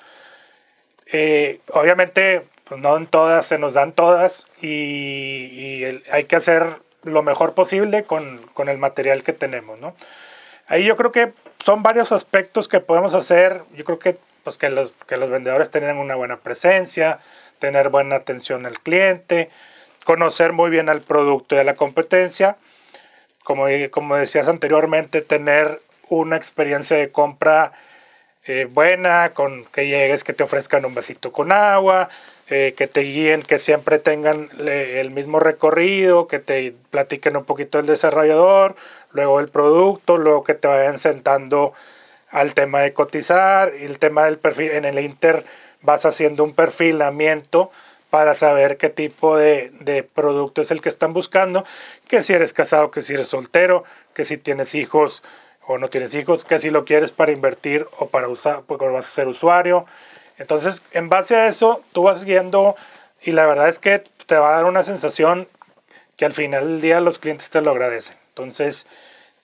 eh, 1.08 1.60
obviamente, 1.72 2.46
pues 2.64 2.82
no 2.82 2.98
en 2.98 3.08
todas 3.08 3.46
se 3.46 3.60
nos 3.60 3.74
dan 3.74 3.92
todas 3.94 4.48
y, 4.62 5.84
hay 6.12 6.24
que 6.26 6.36
hacer 6.36 6.80
lo 7.04 7.22
mejor 7.22 7.54
posible 7.54 8.04
con, 8.04 8.42
con, 8.54 8.70
el 8.70 8.78
material 8.78 9.24
que 9.24 9.34
tenemos. 9.34 9.80
Ahí 10.68 10.84
yo 10.84 10.98
creo 10.98 11.12
que 11.12 11.34
son 11.64 11.84
varios 11.84 12.12
aspectos 12.12 12.68
que 12.68 12.80
podemos 12.80 13.14
hacer. 13.14 13.64
Yo 13.76 13.86
creo 13.86 14.00
que, 14.00 14.18
pues, 14.44 14.58
que, 14.58 14.70
los, 14.70 14.92
que 15.08 15.18
los 15.18 15.30
vendedores 15.30 15.70
tengan 15.70 15.98
una 15.98 16.16
buena 16.16 16.38
presencia, 16.38 17.20
tener 17.60 17.90
buena 17.90 18.16
atención 18.16 18.66
al 18.66 18.80
cliente, 18.80 19.50
conocer 20.04 20.54
muy 20.54 20.70
bien 20.70 20.90
al 20.90 21.02
producto 21.02 21.56
y 21.56 21.60
a 21.60 21.64
la 21.64 21.76
competencia. 21.76 22.58
Como, 23.44 23.66
como 23.92 24.16
decías 24.16 24.48
anteriormente, 24.48 25.22
tener 25.22 25.82
una 26.10 26.36
experiencia 26.36 26.98
de 26.98 27.12
compra 27.12 27.74
eh, 28.46 28.66
buena, 28.66 29.34
con 29.34 29.66
que 29.66 29.88
llegues, 29.88 30.24
que 30.24 30.34
te 30.34 30.44
ofrezcan 30.44 30.86
un 30.86 30.94
vasito 30.94 31.32
con 31.32 31.52
agua, 31.52 32.10
eh, 32.48 32.74
que 32.78 32.88
te 32.88 33.02
guíen, 33.02 33.42
que 33.42 33.58
siempre 33.58 33.98
tengan 34.00 34.50
el 34.60 35.10
mismo 35.12 35.40
recorrido, 35.40 36.28
que 36.28 36.40
te 36.40 36.76
platiquen 36.92 37.38
un 37.38 37.46
poquito 37.46 37.80
el 37.80 37.88
desarrollador, 37.88 38.76
luego 39.12 39.40
el 39.40 39.50
producto, 39.50 40.18
luego 40.18 40.44
que 40.44 40.54
te 40.54 40.68
vayan 40.68 41.00
sentando 41.00 41.74
al 42.30 42.54
tema 42.54 42.82
de 42.82 42.94
cotizar 42.94 43.74
el 43.74 43.98
tema 43.98 44.26
del 44.26 44.38
perfil. 44.38 44.72
En 44.72 44.86
el 44.86 45.00
Inter 45.00 45.44
vas 45.82 46.06
haciendo 46.06 46.44
un 46.44 46.54
perfilamiento 46.54 47.72
para 48.10 48.36
saber 48.36 48.78
qué 48.78 48.90
tipo 48.90 49.38
de, 49.38 49.72
de 49.80 50.04
producto 50.04 50.62
es 50.62 50.70
el 50.70 50.82
que 50.82 50.90
están 50.90 51.14
buscando, 51.14 51.66
que 52.08 52.24
si 52.24 52.34
eres 52.34 52.54
casado, 52.54 52.92
que 52.92 53.02
si 53.02 53.14
eres 53.14 53.28
soltero, 53.28 53.84
que 54.14 54.26
si 54.26 54.38
tienes 54.38 54.76
hijos 54.76 55.24
o 55.68 55.78
no 55.78 55.90
tienes 55.90 56.14
hijos, 56.14 56.46
que 56.46 56.60
si 56.60 56.70
lo 56.70 56.86
quieres 56.86 57.12
para 57.12 57.32
invertir 57.32 57.88
o 57.98 58.08
para 58.08 58.28
usar, 58.28 58.64
porque 58.68 58.86
vas 58.88 59.06
a 59.06 59.10
ser 59.10 59.28
usuario. 59.28 59.86
Entonces, 60.38 60.82
en 60.92 61.10
base 61.10 61.36
a 61.36 61.48
eso, 61.48 61.82
tú 61.92 62.04
vas 62.04 62.24
guiando 62.24 62.76
y 63.22 63.32
la 63.32 63.46
verdad 63.46 63.70
es 63.70 63.80
que 63.80 64.04
te 64.28 64.36
va 64.36 64.50
a 64.50 64.56
dar 64.58 64.66
una 64.66 64.84
sensación 64.84 65.48
que 66.18 66.26
al 66.26 66.34
final 66.34 66.68
del 66.68 66.82
día 66.82 67.02
los 67.02 67.20
clientes 67.20 67.50
te 67.50 67.62
lo 67.62 67.72
agradecen. 67.72 68.16
Entonces, 68.30 68.86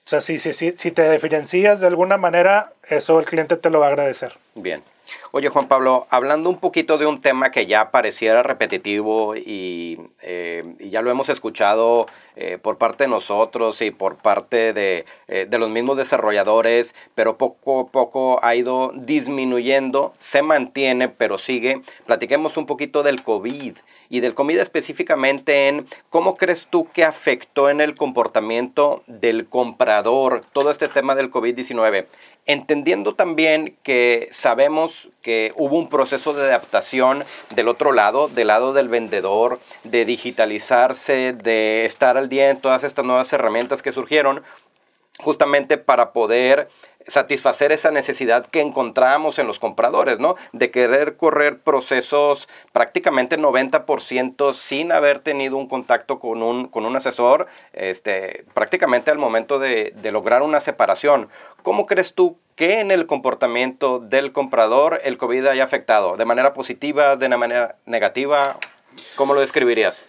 o 0.04 0.08
sea, 0.08 0.20
si, 0.20 0.38
si, 0.38 0.52
si, 0.52 0.90
te 0.90 1.10
diferencias 1.10 1.80
de 1.80 1.86
alguna 1.86 2.16
manera, 2.16 2.72
eso 2.88 3.18
el 3.20 3.26
cliente 3.26 3.56
te 3.56 3.70
lo 3.70 3.80
va 3.80 3.86
a 3.86 3.88
agradecer. 3.90 4.36
Bien. 4.54 4.82
Oye, 5.30 5.48
Juan 5.48 5.68
Pablo, 5.68 6.06
hablando 6.10 6.50
un 6.50 6.58
poquito 6.58 6.98
de 6.98 7.06
un 7.06 7.20
tema 7.20 7.50
que 7.50 7.66
ya 7.66 7.90
pareciera 7.90 8.42
repetitivo 8.42 9.36
y, 9.36 9.98
eh, 10.20 10.74
ya 10.78 11.02
lo 11.02 11.10
hemos 11.10 11.28
escuchado 11.28 12.06
eh, 12.36 12.58
por 12.60 12.78
parte 12.78 13.04
de 13.04 13.08
nosotros 13.08 13.82
y 13.82 13.90
por 13.90 14.16
parte 14.16 14.72
de, 14.72 15.04
eh, 15.28 15.46
de, 15.48 15.58
los 15.58 15.70
mismos 15.70 15.96
desarrolladores, 15.96 16.94
pero 17.14 17.36
poco 17.36 17.80
a 17.80 17.86
poco 17.86 18.44
ha 18.44 18.54
ido 18.54 18.92
disminuyendo, 18.94 20.14
se 20.18 20.42
mantiene, 20.42 21.08
pero 21.08 21.38
sigue. 21.38 21.82
Platiquemos 22.06 22.56
un 22.56 22.66
poquito 22.66 23.02
del 23.02 23.22
COVID 23.22 23.76
y 24.12 24.20
del 24.20 24.34
COVID 24.34 24.58
específicamente 24.58 25.68
en 25.68 25.86
cómo 26.10 26.36
crees 26.36 26.66
tú 26.68 26.88
que 26.92 27.04
afectó 27.04 27.70
en 27.70 27.80
el 27.80 27.94
comportamiento 27.94 29.02
del 29.06 29.46
comprador 29.46 30.44
todo 30.52 30.70
este 30.70 30.88
tema 30.88 31.14
del 31.14 31.30
COVID-19 31.30 32.06
entendiendo 32.46 33.14
también 33.14 33.76
que 33.82 34.28
sabemos 34.32 35.08
que 35.22 35.52
hubo 35.56 35.78
un 35.78 35.88
proceso 35.88 36.32
de 36.32 36.42
adaptación 36.42 37.24
del 37.54 37.68
otro 37.68 37.92
lado, 37.92 38.28
del 38.28 38.48
lado 38.48 38.72
del 38.72 38.88
vendedor, 38.88 39.60
de 39.84 40.04
digitalizarse, 40.04 41.32
de 41.32 41.84
estar 41.84 42.16
al 42.16 42.28
día 42.28 42.50
en 42.50 42.60
todas 42.60 42.84
estas 42.84 43.04
nuevas 43.04 43.32
herramientas 43.32 43.82
que 43.82 43.92
surgieron, 43.92 44.42
justamente 45.18 45.78
para 45.78 46.12
poder 46.12 46.68
satisfacer 47.08 47.72
esa 47.72 47.90
necesidad 47.90 48.46
que 48.46 48.60
encontramos 48.60 49.38
en 49.38 49.46
los 49.46 49.58
compradores, 49.58 50.18
¿no? 50.18 50.36
De 50.52 50.70
querer 50.70 51.16
correr 51.16 51.58
procesos 51.58 52.48
prácticamente 52.72 53.38
90% 53.38 54.54
sin 54.54 54.92
haber 54.92 55.20
tenido 55.20 55.56
un 55.56 55.68
contacto 55.68 56.18
con 56.18 56.42
un, 56.42 56.68
con 56.68 56.86
un 56.86 56.96
asesor, 56.96 57.46
este, 57.72 58.44
prácticamente 58.54 59.10
al 59.10 59.18
momento 59.18 59.58
de, 59.58 59.92
de 59.96 60.12
lograr 60.12 60.42
una 60.42 60.60
separación. 60.60 61.28
¿Cómo 61.62 61.86
crees 61.86 62.14
tú 62.14 62.38
que 62.56 62.80
en 62.80 62.90
el 62.90 63.06
comportamiento 63.06 63.98
del 63.98 64.32
comprador 64.32 65.00
el 65.04 65.18
COVID 65.18 65.46
haya 65.46 65.64
afectado? 65.64 66.16
¿De 66.16 66.24
manera 66.24 66.54
positiva, 66.54 67.16
de 67.16 67.28
manera 67.28 67.76
negativa? 67.86 68.56
¿Cómo 69.16 69.34
lo 69.34 69.40
describirías? 69.40 70.04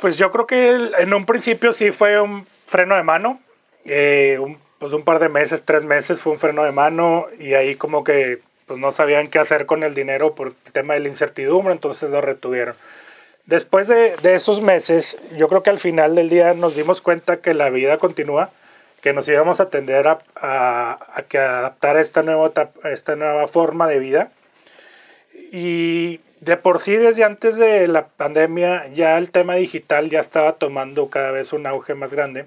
Pues 0.00 0.16
yo 0.16 0.30
creo 0.30 0.46
que 0.46 0.76
en 0.98 1.14
un 1.14 1.24
principio 1.24 1.72
sí 1.72 1.90
fue 1.90 2.20
un 2.20 2.46
freno 2.66 2.96
de 2.96 3.02
mano, 3.02 3.40
eh, 3.84 4.38
un 4.40 4.58
pues 4.84 4.92
un 4.92 5.02
par 5.02 5.18
de 5.18 5.30
meses, 5.30 5.62
tres 5.64 5.82
meses 5.82 6.20
fue 6.20 6.34
un 6.34 6.38
freno 6.38 6.62
de 6.62 6.70
mano 6.70 7.24
y 7.38 7.54
ahí 7.54 7.74
como 7.74 8.04
que 8.04 8.40
pues 8.66 8.78
no 8.78 8.92
sabían 8.92 9.28
qué 9.28 9.38
hacer 9.38 9.64
con 9.64 9.82
el 9.82 9.94
dinero 9.94 10.34
por 10.34 10.48
el 10.48 10.72
tema 10.72 10.92
de 10.92 11.00
la 11.00 11.08
incertidumbre, 11.08 11.72
entonces 11.72 12.10
lo 12.10 12.20
retuvieron. 12.20 12.76
Después 13.46 13.88
de, 13.88 14.14
de 14.16 14.34
esos 14.34 14.60
meses, 14.60 15.16
yo 15.38 15.48
creo 15.48 15.62
que 15.62 15.70
al 15.70 15.78
final 15.78 16.14
del 16.14 16.28
día 16.28 16.52
nos 16.52 16.76
dimos 16.76 17.00
cuenta 17.00 17.38
que 17.38 17.54
la 17.54 17.70
vida 17.70 17.96
continúa, 17.96 18.50
que 19.00 19.14
nos 19.14 19.26
íbamos 19.26 19.58
a 19.58 19.70
tender 19.70 20.06
a, 20.06 20.18
a, 20.36 20.98
a 21.14 21.22
que 21.22 21.38
adaptar 21.38 21.96
esta 21.96 22.22
nueva, 22.22 22.52
esta 22.84 23.16
nueva 23.16 23.46
forma 23.46 23.88
de 23.88 23.98
vida. 24.00 24.32
Y 25.50 26.20
de 26.40 26.58
por 26.58 26.78
sí, 26.78 26.94
desde 26.94 27.24
antes 27.24 27.56
de 27.56 27.88
la 27.88 28.08
pandemia, 28.08 28.86
ya 28.88 29.16
el 29.16 29.30
tema 29.30 29.54
digital 29.54 30.10
ya 30.10 30.20
estaba 30.20 30.56
tomando 30.56 31.08
cada 31.08 31.30
vez 31.30 31.54
un 31.54 31.66
auge 31.66 31.94
más 31.94 32.12
grande 32.12 32.44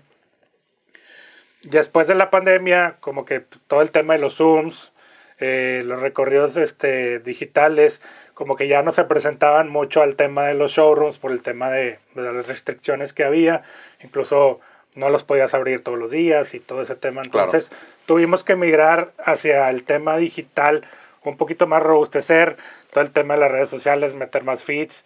después 1.70 2.08
de 2.08 2.16
la 2.16 2.30
pandemia, 2.30 2.98
como 3.00 3.26
que 3.26 3.42
todo 3.68 3.82
el 3.82 3.92
tema 3.92 4.14
de 4.14 4.20
los 4.20 4.36
Zooms, 4.36 4.92
eh, 5.40 5.84
los 5.86 6.02
recorridos 6.02 6.58
este, 6.58 7.20
digitales, 7.20 8.02
como 8.34 8.56
que 8.56 8.68
ya 8.68 8.82
no 8.84 8.92
se 8.92 9.04
presentaban 9.04 9.70
mucho 9.70 10.02
al 10.02 10.16
tema 10.16 10.46
de 10.46 10.54
los 10.54 10.72
showrooms 10.72 11.18
por 11.18 11.32
el 11.32 11.42
tema 11.42 11.70
de, 11.70 12.00
las 12.16 12.48
restricciones 12.48 13.14
que 13.14 13.24
había, 13.24 13.64
incluso 14.04 14.60
no 14.96 15.10
los 15.10 15.24
podías 15.24 15.54
abrir 15.54 15.84
todos 15.84 16.00
los 16.00 16.12
días 16.12 16.54
y 16.54 16.60
todo 16.60 16.82
ese 16.82 16.96
tema. 16.96 17.22
Entonces 17.22 17.72
tuvimos 18.06 18.44
que 18.44 18.56
migrar 18.56 19.12
hacia 19.18 19.70
el 19.70 19.84
tema 19.84 20.18
digital, 20.18 20.86
un 21.24 21.38
poquito 21.38 21.68
más 21.68 21.84
robustecer, 21.84 22.58
todo 22.92 23.04
el 23.04 23.12
tema 23.12 23.36
de 23.36 23.42
las 23.42 23.52
redes 23.52 23.70
sociales, 23.70 24.16
meter 24.16 24.44
más 24.44 24.64
feeds. 24.64 25.04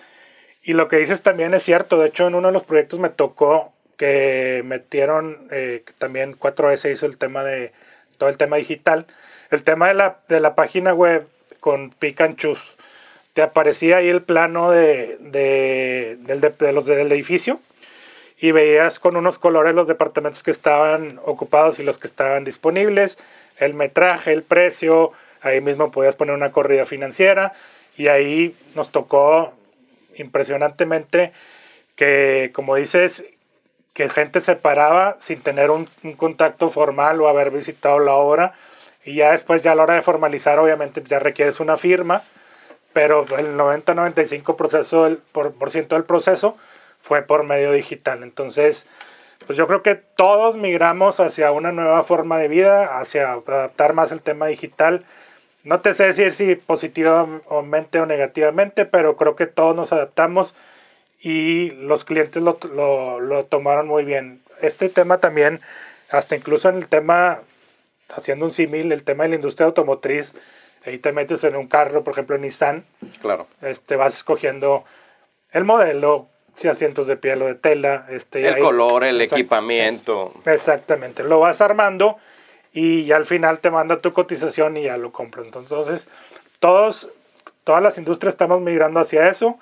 Y 0.64 0.74
lo 0.74 0.88
que 0.88 0.98
dices 0.98 1.22
también 1.22 1.54
es 1.54 1.64
cierto, 1.64 2.00
de 2.00 2.08
hecho 2.08 2.28
en 2.28 2.36
uno 2.36 2.50
de 2.50 2.54
los 2.54 2.64
proyectos 2.64 3.00
me 3.00 3.10
tocó 3.10 3.74
que 4.02 4.64
metieron, 4.66 5.38
eh, 5.52 5.84
también 6.00 6.36
4S 6.36 6.92
hizo 6.92 7.06
el 7.06 7.20
tema 7.20 7.44
de 7.44 7.72
todo 8.18 8.30
el 8.30 8.38
tema 8.38 8.56
digital. 8.56 9.06
El 9.52 9.62
tema 9.62 9.90
de 9.90 9.94
la, 9.94 10.18
de 10.28 10.40
la 10.40 10.56
página 10.56 10.92
web 10.92 11.28
con 11.60 11.92
Pikachu, 11.92 12.58
te 13.36 13.44
aparecía 13.44 13.98
ahí 13.98 14.10
el 14.10 14.24
plano 14.24 14.72
de, 14.72 15.18
de, 15.20 16.18
de, 16.18 16.74
los 16.74 16.88
del 16.88 17.12
edificio 17.12 17.60
y 18.40 18.52
veías 18.52 18.98
con 18.98 19.18
unos 19.18 19.38
colores 19.38 19.76
los 19.76 19.86
departamentos 19.86 20.42
que 20.42 20.50
estaban 20.50 21.20
ocupados 21.24 21.78
y 21.78 21.84
los 21.84 22.00
que 22.00 22.08
estaban 22.08 22.44
disponibles, 22.44 23.20
el 23.60 23.76
metraje, 23.76 24.34
el 24.34 24.42
precio, 24.42 25.12
ahí 25.42 25.62
mismo 25.62 25.92
podías 25.92 26.16
poner 26.16 26.34
una 26.34 26.52
corrida 26.52 26.86
financiera 26.86 27.54
y 27.98 28.08
ahí 28.08 28.56
nos 28.74 28.92
tocó 28.92 29.54
impresionantemente 30.16 31.34
que, 31.96 32.50
como 32.52 32.78
dices, 32.78 33.26
que 33.94 34.10
gente 34.10 34.40
se 34.40 34.56
paraba 34.56 35.18
sin 35.20 35.42
tener 35.42 35.70
un, 35.72 35.88
contacto 36.18 36.70
formal 36.70 37.22
o 37.22 37.28
haber 37.28 37.52
visitado 37.52 38.00
la 38.00 38.14
obra. 38.14 38.54
Y 39.04 39.16
ya 39.16 39.32
después, 39.32 39.64
ya 39.64 39.74
a 39.74 39.76
la 39.76 39.84
hora 39.84 39.96
de 39.96 40.02
formalizar, 40.02 40.60
obviamente 40.60 41.04
ya 41.06 41.20
requieres 41.20 41.60
una 41.60 41.78
firma, 41.78 42.24
pero 42.94 43.26
el 43.38 43.58
90-95% 43.58 44.56
proceso 44.56 45.06
del, 45.06 45.18
por, 45.18 45.54
por 45.54 45.72
ciento 45.72 45.96
del 45.96 46.04
proceso 46.04 46.58
fue 47.02 47.22
por 47.24 47.44
medio 47.44 47.72
digital. 47.72 48.24
Entonces, 48.24 48.86
pues 49.46 49.58
yo 49.58 49.68
creo 49.68 49.82
que 49.82 49.96
todos 49.96 50.56
migramos 50.56 51.20
hacia 51.20 51.52
una 51.52 51.72
nueva 51.72 52.04
forma 52.04 52.38
de 52.38 52.48
vida, 52.48 53.00
hacia 53.00 53.34
adaptar 53.34 53.94
más 53.94 54.12
el 54.12 54.22
tema 54.22 54.48
digital. 54.48 55.04
No 55.64 55.82
te 55.82 55.94
sé 55.94 56.06
decir 56.06 56.34
si 56.34 56.56
positivamente 56.56 58.00
o 58.00 58.06
negativamente, 58.06 58.86
pero 58.86 59.18
creo 59.18 59.36
que 59.36 59.48
todos 59.48 59.76
nos 59.76 59.92
adaptamos 59.92 60.54
y 61.22 61.70
los 61.72 62.04
clientes 62.04 62.42
lo, 62.42 62.58
lo, 62.74 63.20
lo, 63.20 63.46
tomaron 63.46 63.88
muy 63.88 64.04
bien. 64.06 64.42
Este 64.60 64.90
tema 64.90 65.20
también, 65.20 65.62
hasta 66.10 66.36
incluso 66.36 66.68
en 66.70 66.78
el 66.78 66.88
tema, 66.88 67.42
haciendo 68.10 68.46
un 68.46 68.52
símil, 68.52 68.92
el 68.92 69.04
tema 69.04 69.24
de 69.24 69.30
la 69.30 69.36
industria 69.36 69.68
automotriz, 69.68 70.34
ahí 70.86 70.98
te 70.98 71.12
metes 71.12 71.44
en 71.44 71.56
un 71.56 71.68
carro, 71.68 72.04
por 72.04 72.14
ejemplo, 72.14 72.38
Nissan. 72.38 72.86
Claro. 73.22 73.48
Este, 73.62 73.96
vas 73.96 74.16
escogiendo 74.16 74.84
el 75.52 75.64
modelo, 75.64 76.28
si 76.56 76.68
asientos 76.68 77.06
de 77.06 77.18
piel 77.18 77.44
o 77.44 77.46
de 77.46 77.56
tela. 77.56 78.08
Este, 78.10 78.48
el 78.48 78.60
color, 78.60 79.04
el 79.04 79.22
equipamiento. 79.22 80.34
exactamente, 80.46 81.24
lo 81.24 81.40
vas 81.40 81.62
armando 81.62 82.18
y 82.74 83.06
ya 83.06 83.18
al 83.18 83.26
final 83.26 83.60
te 83.60 83.70
manda 83.70 84.00
tu 84.00 84.12
cotización 84.12 84.76
y 84.76 84.84
ya 84.84 84.98
lo 84.98 85.12
compras. 85.12 85.46
Entonces, 85.46 86.08
todos, 86.60 87.10
todas 87.64 87.84
las 87.84 88.00
industrias 88.00 88.34
estamos 88.34 88.60
migrando 88.62 89.00
hacia 89.00 89.28
eso 89.28 89.60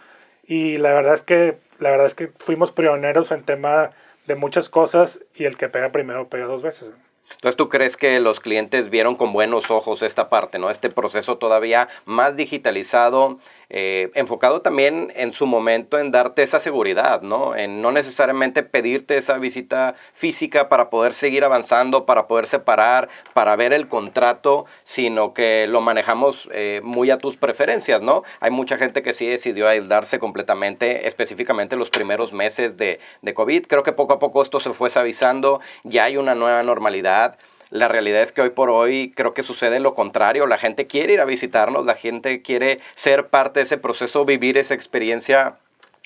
y 0.49 0.79
la 0.79 0.91
verdad 0.93 1.13
es 1.13 1.23
que, 1.23 1.59
la 1.77 1.91
verdad 1.91 2.07
es 2.07 2.15
que 2.15 2.31
fuimos 2.39 2.71
pioneros 2.71 3.31
en 3.31 3.43
tema 3.43 3.91
de 4.25 4.35
muchas 4.35 4.67
cosas 4.67 5.23
y 5.35 5.45
el 5.45 5.55
que 5.55 5.69
pega 5.69 5.91
primero 5.91 6.27
pega 6.27 6.47
dos 6.47 6.63
veces. 6.63 6.89
Entonces, 7.31 7.55
¿tú 7.55 7.69
crees 7.69 7.95
que 7.95 8.19
los 8.19 8.39
clientes 8.39 8.89
vieron 8.89 9.15
con 9.15 9.31
buenos 9.31 9.69
ojos 9.69 10.01
esta 10.01 10.27
parte, 10.29 10.57
¿no? 10.57 10.71
Este 10.71 10.89
proceso 10.89 11.37
todavía 11.37 11.87
más 12.05 12.35
digitalizado, 12.35 13.37
eh, 13.69 14.09
enfocado 14.15 14.61
también 14.61 15.13
en 15.15 15.31
su 15.31 15.45
momento 15.45 15.99
en 15.99 16.09
darte 16.11 16.41
esa 16.41 16.59
seguridad, 16.59 17.21
¿no? 17.21 17.55
En 17.55 17.81
no 17.81 17.91
necesariamente 17.91 18.63
pedirte 18.63 19.17
esa 19.17 19.37
visita 19.37 19.95
física 20.13 20.69
para 20.69 20.89
poder 20.89 21.13
seguir 21.13 21.43
avanzando, 21.43 22.05
para 22.05 22.27
poder 22.27 22.47
separar, 22.47 23.09
para 23.33 23.55
ver 23.55 23.73
el 23.73 23.87
contrato, 23.87 24.65
sino 24.83 25.33
que 25.33 25.67
lo 25.67 25.81
manejamos 25.81 26.49
eh, 26.51 26.81
muy 26.83 27.11
a 27.11 27.19
tus 27.19 27.37
preferencias, 27.37 28.01
¿no? 28.01 28.23
Hay 28.39 28.51
mucha 28.51 28.77
gente 28.77 29.03
que 29.03 29.13
sí 29.13 29.27
decidió 29.27 29.67
aislarse 29.67 30.17
completamente, 30.17 31.07
específicamente 31.07 31.75
los 31.75 31.91
primeros 31.91 32.33
meses 32.33 32.77
de, 32.77 32.99
de 33.21 33.33
COVID. 33.33 33.67
Creo 33.67 33.83
que 33.83 33.91
poco 33.91 34.13
a 34.13 34.19
poco 34.19 34.41
esto 34.41 34.59
se 34.59 34.73
fue 34.73 34.89
suavizando, 34.89 35.61
ya 35.83 36.05
hay 36.05 36.17
una 36.17 36.33
nueva 36.33 36.63
normalidad. 36.63 37.37
La 37.69 37.87
realidad 37.87 38.21
es 38.21 38.31
que 38.31 38.41
hoy 38.41 38.49
por 38.49 38.69
hoy 38.69 39.11
creo 39.15 39.33
que 39.33 39.43
sucede 39.43 39.79
lo 39.79 39.93
contrario. 39.93 40.47
La 40.47 40.57
gente 40.57 40.87
quiere 40.87 41.13
ir 41.13 41.21
a 41.21 41.25
visitarnos, 41.25 41.85
la 41.85 41.95
gente 41.95 42.41
quiere 42.41 42.79
ser 42.95 43.27
parte 43.27 43.59
de 43.59 43.65
ese 43.65 43.77
proceso, 43.77 44.25
vivir 44.25 44.57
esa 44.57 44.73
experiencia 44.73 45.57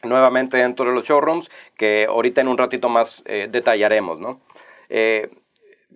nuevamente 0.03 0.57
dentro 0.57 0.85
de 0.85 0.93
los 0.93 1.05
showrooms, 1.05 1.49
que 1.77 2.05
ahorita 2.09 2.41
en 2.41 2.49
un 2.49 2.57
ratito 2.57 2.89
más 2.89 3.23
eh, 3.25 3.47
detallaremos, 3.49 4.19
¿no? 4.19 4.41
Eh, 4.89 5.29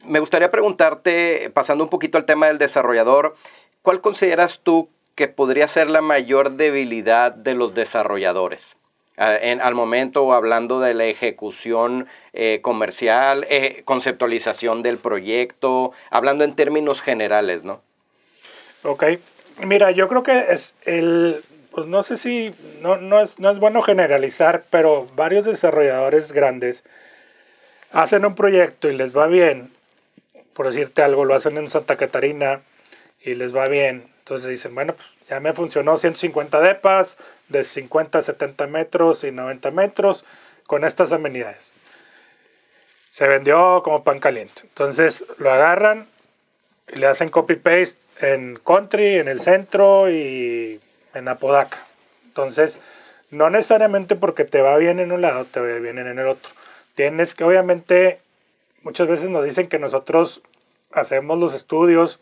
me 0.05 0.19
gustaría 0.19 0.51
preguntarte, 0.51 1.51
pasando 1.53 1.83
un 1.83 1.89
poquito 1.89 2.17
al 2.17 2.25
tema 2.25 2.47
del 2.47 2.57
desarrollador, 2.57 3.36
¿cuál 3.81 4.00
consideras 4.00 4.62
tú 4.63 4.89
que 5.15 5.27
podría 5.27 5.67
ser 5.67 5.89
la 5.89 6.01
mayor 6.01 6.51
debilidad 6.51 7.33
de 7.33 7.55
los 7.55 7.74
desarrolladores? 7.74 8.77
En, 9.17 9.62
al 9.62 9.74
momento 9.74 10.31
hablando 10.33 10.79
de 10.79 10.93
la 10.93 11.05
ejecución 11.05 12.07
eh, 12.33 12.59
comercial, 12.62 13.45
eh, 13.50 13.81
conceptualización 13.83 14.83
del 14.83 14.97
proyecto, 14.97 15.91
hablando 16.12 16.43
en 16.43 16.55
términos 16.55 17.01
generales, 17.01 17.63
¿no? 17.63 17.81
Ok, 18.83 19.03
mira, 19.65 19.91
yo 19.91 20.07
creo 20.07 20.21
que 20.21 20.38
es 20.50 20.75
el, 20.86 21.43
pues 21.71 21.88
no 21.88 22.03
sé 22.03 22.17
si, 22.17 22.53
no, 22.81 22.97
no, 22.97 23.19
es, 23.19 23.39
no 23.39 23.50
es 23.50 23.57
bueno 23.59 23.81
generalizar, 23.81 24.63
pero 24.69 25.07
varios 25.15 25.45
desarrolladores 25.45 26.31
grandes 26.31 26.83
hacen 27.91 28.24
un 28.24 28.36
proyecto 28.36 28.89
y 28.89 28.95
les 28.95 29.17
va 29.17 29.25
bien, 29.25 29.71
por 30.53 30.67
decirte 30.67 31.01
algo, 31.01 31.25
lo 31.25 31.33
hacen 31.33 31.57
en 31.57 31.69
Santa 31.71 31.97
Catarina 31.97 32.62
y 33.24 33.33
les 33.33 33.55
va 33.55 33.67
bien, 33.67 34.12
entonces 34.19 34.50
dicen, 34.50 34.75
bueno, 34.75 34.95
pues 34.95 35.07
ya 35.29 35.39
me 35.39 35.53
funcionó 35.53 35.98
150 35.98 36.60
depas 36.62 37.17
de 37.50 37.63
50 37.63 38.19
a 38.19 38.22
70 38.22 38.67
metros 38.67 39.24
y 39.24 39.31
90 39.31 39.72
metros 39.72 40.24
con 40.65 40.84
estas 40.84 41.12
amenidades. 41.12 41.69
Se 43.10 43.27
vendió 43.27 43.81
como 43.84 44.03
pan 44.03 44.19
caliente. 44.19 44.62
Entonces 44.63 45.25
lo 45.38 45.51
agarran 45.51 46.07
y 46.88 47.00
le 47.00 47.07
hacen 47.07 47.29
copy-paste 47.29 47.98
en 48.22 48.57
Country, 48.57 49.15
en 49.15 49.27
el 49.27 49.41
centro 49.41 50.10
y 50.10 50.79
en 51.13 51.27
Apodaca. 51.27 51.77
Entonces, 52.25 52.77
no 53.31 53.50
necesariamente 53.50 54.15
porque 54.15 54.46
te 54.46 54.62
va 54.62 54.77
bien 54.77 55.00
en 55.00 55.12
un 55.12 55.22
lado, 55.22 55.46
te 55.46 55.60
va 55.60 55.79
bien 55.79 55.98
en 55.98 56.19
el 56.19 56.27
otro. 56.27 56.53
Tienes 56.96 57.36
que, 57.36 57.43
obviamente, 57.43 58.22
muchas 58.84 59.07
veces 59.07 59.29
nos 59.29 59.43
dicen 59.43 59.67
que 59.67 59.79
nosotros 59.79 60.41
hacemos 60.91 61.38
los 61.38 61.53
estudios 61.53 62.19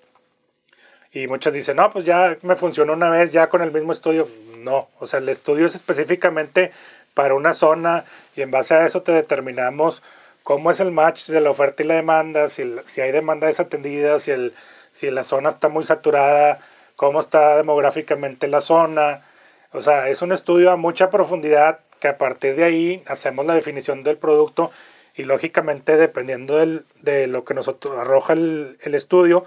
y 1.16 1.30
muchas 1.30 1.54
dicen, 1.54 1.78
no, 1.78 1.90
pues 1.92 2.04
ya 2.04 2.38
me 2.42 2.58
funcionó 2.58 2.92
una 2.92 3.10
vez, 3.10 3.32
ya 3.32 3.48
con 3.48 3.62
el 3.62 3.72
mismo 3.72 3.94
estudio. 3.94 4.28
No, 4.58 4.90
o 5.00 5.08
sea, 5.08 5.20
el 5.20 5.30
estudio 5.30 5.66
es 5.66 5.74
específicamente 5.74 6.74
para 7.14 7.36
una 7.36 7.54
zona 7.54 8.04
y 8.36 8.42
en 8.42 8.52
base 8.52 8.74
a 8.74 8.86
eso 8.86 9.02
te 9.02 9.14
determinamos 9.14 10.04
cómo 10.44 10.72
es 10.72 10.82
el 10.82 10.92
match 10.92 11.28
de 11.28 11.40
la 11.40 11.52
oferta 11.52 11.84
y 11.84 11.86
la 11.86 11.94
demanda, 11.94 12.50
si, 12.50 12.76
si 12.86 13.00
hay 13.00 13.14
demanda 13.14 13.48
desatendida, 13.48 14.20
si, 14.20 14.32
el, 14.32 14.54
si 14.92 15.10
la 15.10 15.24
zona 15.24 15.48
está 15.48 15.70
muy 15.70 15.86
saturada, 15.86 16.60
cómo 16.98 17.22
está 17.22 17.56
demográficamente 17.56 18.50
la 18.50 18.60
zona. 18.60 19.24
O 19.72 19.80
sea, 19.80 20.10
es 20.10 20.22
un 20.22 20.34
estudio 20.34 20.70
a 20.70 20.76
mucha 20.76 21.10
profundidad 21.10 21.80
que 22.02 22.10
a 22.10 22.18
partir 22.18 22.58
de 22.58 22.66
ahí 22.66 23.04
hacemos 23.08 23.46
la 23.46 23.54
definición 23.54 24.04
del 24.04 24.18
producto 24.18 24.70
y 25.16 25.24
lógicamente 25.24 25.96
dependiendo 25.96 26.58
del, 26.58 26.84
de 27.04 27.28
lo 27.28 27.46
que 27.46 27.54
nos 27.54 27.70
arroja 27.70 28.34
el, 28.34 28.78
el 28.82 28.96
estudio, 28.96 29.46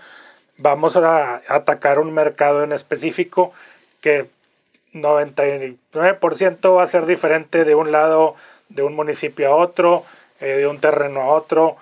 vamos 0.58 0.96
a 0.96 1.42
atacar 1.48 1.98
un 1.98 2.12
mercado 2.12 2.62
en 2.62 2.72
específico 2.72 3.52
que 4.00 4.26
99% 4.92 6.76
va 6.76 6.82
a 6.82 6.88
ser 6.88 7.06
diferente 7.06 7.64
de 7.64 7.74
un 7.74 7.92
lado, 7.92 8.34
de 8.68 8.82
un 8.82 8.94
municipio 8.94 9.48
a 9.48 9.56
otro, 9.56 10.04
eh, 10.40 10.56
de 10.56 10.66
un 10.66 10.80
terreno 10.80 11.22
a 11.22 11.26
otro, 11.28 11.76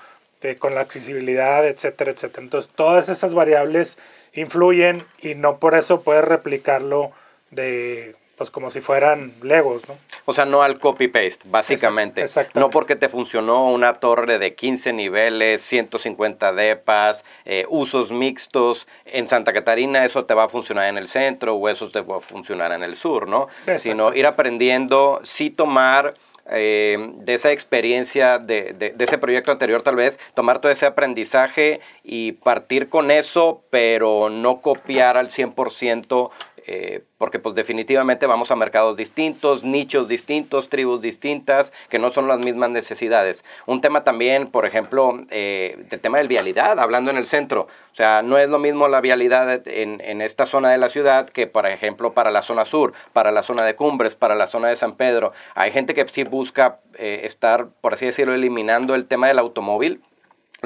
con 0.59 0.77
la 0.77 0.83
accesibilidad, 0.83 1.67
etcétera, 1.67 2.13
etcétera. 2.13 2.45
Entonces, 2.45 2.71
todas 2.73 3.09
esas 3.09 3.35
variables 3.35 3.99
influyen 4.33 5.05
y 5.21 5.35
no 5.35 5.59
por 5.59 5.75
eso 5.75 6.03
puedes 6.03 6.25
replicarlo 6.25 7.11
de 7.51 8.15
pues 8.37 8.51
como 8.51 8.71
si 8.71 8.81
fueran 8.81 9.33
Legos, 9.43 9.89
¿no? 9.89 9.95
O 10.27 10.35
sea, 10.35 10.45
no 10.45 10.63
al 10.63 10.79
copy-paste, 10.79 11.49
básicamente. 11.49 12.25
No 12.55 12.69
porque 12.69 12.95
te 12.95 13.09
funcionó 13.09 13.71
una 13.71 13.95
torre 13.95 14.39
de 14.39 14.55
15 14.55 14.93
niveles, 14.93 15.63
150 15.63 16.53
depas, 16.53 17.25
eh, 17.47 17.65
usos 17.71 18.13
mixtos. 18.13 18.87
En 19.07 19.27
Santa 19.27 19.55
Catarina 19.55 20.05
eso 20.05 20.27
te 20.27 20.35
va 20.35 20.45
a 20.45 20.49
funcionar 20.49 20.89
en 20.89 20.99
el 20.99 21.09
centro 21.09 21.55
o 21.55 21.69
eso 21.69 21.91
te 21.91 22.01
va 22.03 22.19
a 22.19 22.21
funcionar 22.21 22.73
en 22.73 22.83
el 22.83 22.97
sur, 22.97 23.27
¿no? 23.27 23.49
Sino 23.79 24.13
ir 24.15 24.27
aprendiendo, 24.27 25.21
sí 25.25 25.51
tomar... 25.51 26.15
Eh, 26.49 26.97
de 27.25 27.35
esa 27.35 27.51
experiencia, 27.51 28.39
de, 28.39 28.73
de, 28.73 28.91
de, 28.91 29.05
ese 29.05 29.19
proyecto 29.19 29.51
anterior 29.51 29.83
tal 29.83 29.97
vez, 29.97 30.21
tomar 30.35 30.61
todo 30.61 30.71
ese 30.71 30.87
aprendizaje 30.87 31.81
y 32.05 32.33
partir 32.33 32.89
con 32.89 33.11
eso, 33.11 33.65
pero 33.69 34.31
no 34.31 34.61
copiar 34.61 35.17
al 35.17 35.31
100% 35.31 36.31
eh, 36.69 37.05
porque 37.19 37.39
pues 37.39 37.55
definitivamente 37.55 38.27
vamos 38.27 38.51
a 38.51 38.57
mercados 38.57 38.97
distintos, 38.97 39.65
nichos 39.65 40.09
distintos, 40.09 40.69
tribus 40.69 41.01
distintas, 41.01 41.73
que 41.89 41.99
no 41.99 42.11
son 42.11 42.29
las 42.29 42.39
mismas 42.39 42.71
necesidades. 42.71 43.45
Un 43.67 43.81
tema 43.81 44.05
también, 44.05 44.49
por 44.49 44.67
ejemplo, 44.67 45.21
eh, 45.31 45.85
del 45.91 46.01
tema 46.01 46.19
de 46.19 46.29
vialidad, 46.29 46.79
hablando 46.79 47.11
en 47.11 47.17
el 47.17 47.27
centro. 47.27 47.69
O 47.93 47.97
sea, 47.97 48.23
no 48.23 48.37
es 48.37 48.51
lo 48.51 48.59
mismo 48.59 48.89
la 48.89 49.01
vialidad 49.01 49.67
en, 49.67 50.03
en, 50.03 50.21
esta 50.21 50.45
zona 50.45 50.71
de 50.71 50.79
la 50.79 50.91
ciudad 50.91 51.29
que, 51.31 51.47
por 51.47 51.67
ejemplo, 51.67 52.13
para 52.13 52.31
la 52.31 52.43
zona 52.43 52.67
sur, 52.67 52.93
para 53.15 53.33
la 53.33 53.43
zona 53.43 53.65
de 53.65 53.75
Cumbres, 53.75 54.15
para 54.15 54.35
la 54.35 54.47
zona 54.47 54.69
de 54.69 54.77
San 54.77 54.97
Pedro. 54.97 55.33
Hay 55.55 55.73
gente 55.73 55.95
que 55.95 56.07
sí 56.09 56.25
busca 56.25 56.81
eh, 56.99 57.23
estar, 57.25 57.69
por 57.81 57.95
así 57.95 58.05
decirlo, 58.05 58.35
eliminando 58.35 58.95
el 58.95 59.07
tema 59.07 59.29
del 59.29 59.39
automóvil 59.39 60.03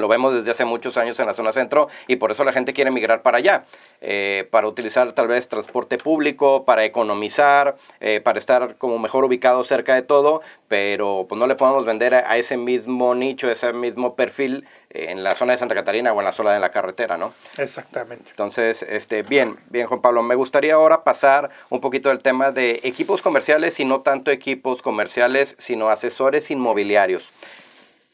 lo 0.01 0.07
vemos 0.07 0.33
desde 0.33 0.51
hace 0.51 0.65
muchos 0.65 0.97
años 0.97 1.19
en 1.19 1.27
la 1.27 1.33
zona 1.33 1.53
centro 1.53 1.87
y 2.07 2.17
por 2.17 2.31
eso 2.31 2.43
la 2.43 2.51
gente 2.51 2.73
quiere 2.73 2.91
migrar 2.91 3.21
para 3.21 3.37
allá, 3.37 3.63
eh, 4.01 4.47
para 4.51 4.67
utilizar 4.67 5.13
tal 5.13 5.27
vez 5.27 5.47
transporte 5.47 5.97
público, 5.97 6.65
para 6.65 6.83
economizar, 6.83 7.77
eh, 7.99 8.19
para 8.21 8.39
estar 8.39 8.75
como 8.77 8.99
mejor 8.99 9.23
ubicado 9.23 9.63
cerca 9.63 9.95
de 9.95 10.01
todo, 10.01 10.41
pero 10.67 11.25
pues 11.29 11.39
no 11.39 11.47
le 11.47 11.55
podemos 11.55 11.85
vender 11.85 12.15
a, 12.15 12.37
ese 12.37 12.57
mismo 12.57 13.15
nicho, 13.15 13.49
ese 13.49 13.71
mismo 13.73 14.15
perfil 14.15 14.65
eh, 14.89 15.07
en 15.09 15.23
la 15.23 15.35
zona 15.35 15.53
de 15.53 15.59
Santa 15.59 15.75
Catarina 15.75 16.11
o 16.13 16.19
en 16.19 16.25
la 16.25 16.31
zona 16.31 16.53
de 16.53 16.59
la 16.59 16.71
carretera, 16.71 17.17
¿no? 17.17 17.33
Exactamente. 17.57 18.31
Entonces, 18.31 18.83
este, 18.83 19.23
bien, 19.23 19.57
bien 19.69 19.87
Juan 19.87 20.01
Pablo, 20.01 20.23
me 20.23 20.35
gustaría 20.35 20.73
ahora 20.73 21.03
pasar 21.03 21.49
un 21.69 21.79
poquito 21.79 22.09
del 22.09 22.19
tema 22.19 22.51
de 22.51 22.79
equipos 22.83 23.21
comerciales 23.21 23.79
y 23.79 23.85
no 23.85 24.01
tanto 24.01 24.31
equipos 24.31 24.81
comerciales, 24.81 25.55
sino 25.59 25.89
asesores 25.89 26.49
inmobiliarios. 26.51 27.31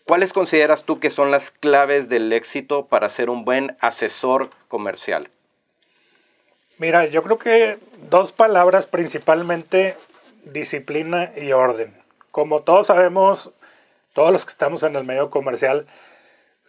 ¿Cuáles 0.08 0.32
consideras 0.32 0.86
tú 0.86 1.02
que 1.02 1.10
son 1.10 1.32
las 1.32 1.52
claves 1.52 2.08
del 2.08 2.32
éxito 2.32 2.86
para 2.86 3.10
ser 3.10 3.30
un 3.30 3.44
buen 3.44 3.76
asesor 3.82 4.50
comercial? 4.70 5.30
Mira, 6.78 7.08
yo 7.08 7.24
creo 7.24 7.38
que 7.38 7.78
dos 8.10 8.32
palabras 8.32 8.86
principalmente, 8.86 9.98
disciplina 10.46 11.34
y 11.36 11.52
orden. 11.52 11.94
Como 12.32 12.62
todos 12.62 12.88
sabemos, 12.88 13.52
todos 14.14 14.32
los 14.32 14.46
que 14.46 14.52
estamos 14.52 14.82
en 14.84 14.96
el 14.96 15.04
medio 15.04 15.30
comercial, 15.30 15.88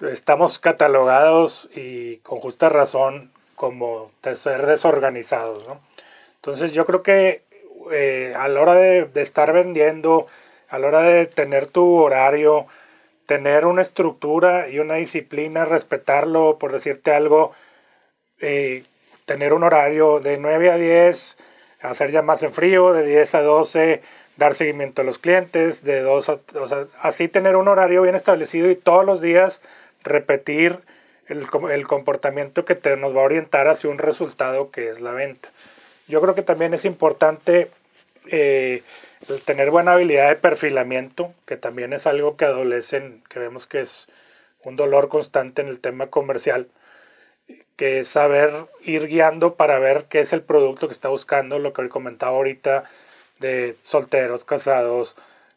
estamos 0.00 0.58
catalogados 0.58 1.68
y 1.76 2.16
con 2.18 2.40
justa 2.40 2.70
razón 2.70 3.30
como 3.54 4.10
ser 4.34 4.66
desorganizados. 4.66 5.64
¿no? 5.68 5.80
Entonces 6.34 6.72
yo 6.72 6.86
creo 6.86 7.04
que 7.04 7.44
eh, 7.92 8.34
a 8.36 8.48
la 8.48 8.60
hora 8.60 8.74
de, 8.74 9.04
de 9.04 9.22
estar 9.22 9.52
vendiendo, 9.52 10.26
a 10.68 10.80
la 10.80 10.88
hora 10.88 11.02
de 11.02 11.26
tener 11.26 11.70
tu 11.70 11.98
horario, 11.98 12.66
tener 13.28 13.66
una 13.66 13.82
estructura 13.82 14.70
y 14.70 14.78
una 14.78 14.94
disciplina, 14.94 15.66
respetarlo, 15.66 16.56
por 16.58 16.72
decirte 16.72 17.12
algo, 17.12 17.52
eh, 18.40 18.84
tener 19.26 19.52
un 19.52 19.64
horario 19.64 20.18
de 20.18 20.38
9 20.38 20.70
a 20.70 20.78
10, 20.78 21.36
hacer 21.82 22.10
llamadas 22.10 22.42
en 22.44 22.54
frío, 22.54 22.94
de 22.94 23.06
10 23.06 23.34
a 23.34 23.42
12, 23.42 24.00
dar 24.38 24.54
seguimiento 24.54 25.02
a 25.02 25.04
los 25.04 25.18
clientes, 25.18 25.84
de 25.84 26.00
2 26.00 26.28
a, 26.30 26.40
o 26.58 26.66
sea, 26.66 26.86
así 27.02 27.28
tener 27.28 27.56
un 27.56 27.68
horario 27.68 28.00
bien 28.00 28.14
establecido 28.14 28.70
y 28.70 28.76
todos 28.76 29.04
los 29.04 29.20
días 29.20 29.60
repetir 30.04 30.80
el, 31.26 31.86
comportamiento 31.86 32.64
que 32.64 32.76
te, 32.76 32.96
nos 32.96 33.14
va 33.14 33.20
a 33.20 33.24
orientar 33.24 33.68
hacia 33.68 33.90
un 33.90 33.98
resultado 33.98 34.70
que 34.70 34.88
es 34.88 35.00
la 35.00 35.12
venta. 35.12 35.50
Yo 36.06 36.22
creo 36.22 36.34
que 36.34 36.40
también 36.40 36.72
es 36.72 36.86
importante 36.86 37.70
eh, 38.30 38.82
el 39.28 39.42
tener 39.42 39.70
buena 39.70 39.92
habilidad 39.92 40.28
de 40.28 40.36
perfilamiento, 40.36 41.34
que 41.46 41.56
también 41.56 41.92
es 41.92 42.06
algo 42.06 42.36
que 42.36 42.44
adolecen, 42.44 43.22
que 43.28 43.38
vemos 43.38 43.66
que 43.66 43.80
es 43.80 44.08
un 44.62 44.76
dolor 44.76 45.08
constante 45.08 45.62
en 45.62 45.68
el 45.68 45.80
tema 45.80 46.08
comercial, 46.08 46.68
que 47.76 48.00
es 48.00 48.08
saber 48.08 48.52
ir 48.82 49.06
guiando 49.06 49.54
para 49.54 49.78
ver 49.78 50.06
qué 50.08 50.20
es 50.20 50.32
el 50.32 50.42
producto 50.42 50.88
que 50.88 50.92
está 50.92 51.08
buscando, 51.08 51.58
lo 51.58 51.72
que 51.72 51.88
comentaba 51.88 52.36
ahorita 52.36 52.84
de 53.38 53.76
solteros, 53.82 54.44
casados, 54.44 55.16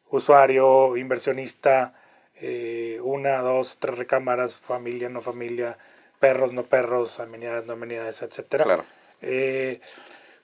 usuario, 0.09 0.97
inversionista, 0.97 1.93
eh, 2.35 2.99
una, 3.03 3.37
dos, 3.39 3.77
tres 3.79 3.97
recámaras, 3.97 4.59
familia, 4.59 5.09
no 5.09 5.21
familia, 5.21 5.77
perros, 6.19 6.53
no 6.53 6.63
perros, 6.63 7.19
amenidades, 7.19 7.65
no 7.65 7.73
amenidades, 7.73 8.21
etc. 8.21 8.63
Claro. 8.63 8.85
Eh, 9.21 9.81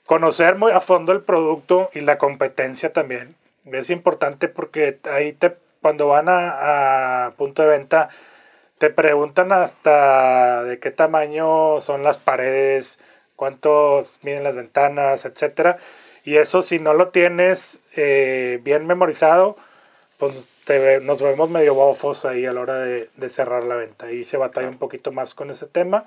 conocer 0.07 0.55
muy 0.55 0.71
a 0.71 0.79
fondo 0.79 1.11
el 1.11 1.21
producto 1.21 1.91
y 1.93 2.01
la 2.01 2.17
competencia 2.17 2.91
también. 2.91 3.35
Es 3.71 3.91
importante 3.91 4.47
porque 4.47 4.99
ahí 5.03 5.33
te, 5.33 5.57
cuando 5.81 6.07
van 6.07 6.27
a, 6.29 7.33
punto 7.37 7.61
de 7.61 7.67
venta, 7.67 8.09
te 8.79 8.89
preguntan 8.89 9.51
hasta 9.51 10.63
de 10.63 10.79
qué 10.79 10.91
tamaño 10.91 11.81
son 11.81 12.03
las 12.03 12.17
paredes, 12.17 12.99
cuánto 13.35 14.07
miden 14.23 14.43
las 14.43 14.55
ventanas, 14.55 15.25
etcétera. 15.25 15.77
Y 16.23 16.37
eso 16.37 16.61
si 16.61 16.79
no 16.79 16.93
lo 16.93 17.09
tienes 17.09 17.81
eh, 17.95 18.59
bien 18.63 18.87
memorizado, 18.87 19.57
pues 20.17 20.33
te, 20.65 21.01
nos 21.01 21.21
vemos 21.21 21.49
medio 21.49 21.73
bofos 21.75 22.25
ahí 22.25 22.45
a 22.45 22.53
la 22.53 22.61
hora 22.61 22.79
de, 22.79 23.29
cerrar 23.29 23.63
la 23.63 23.75
venta. 23.75 24.11
Y 24.11 24.25
se 24.25 24.37
batalla 24.37 24.69
un 24.69 24.77
poquito 24.77 25.11
más 25.11 25.33
con 25.33 25.49
ese 25.49 25.67
tema. 25.67 26.05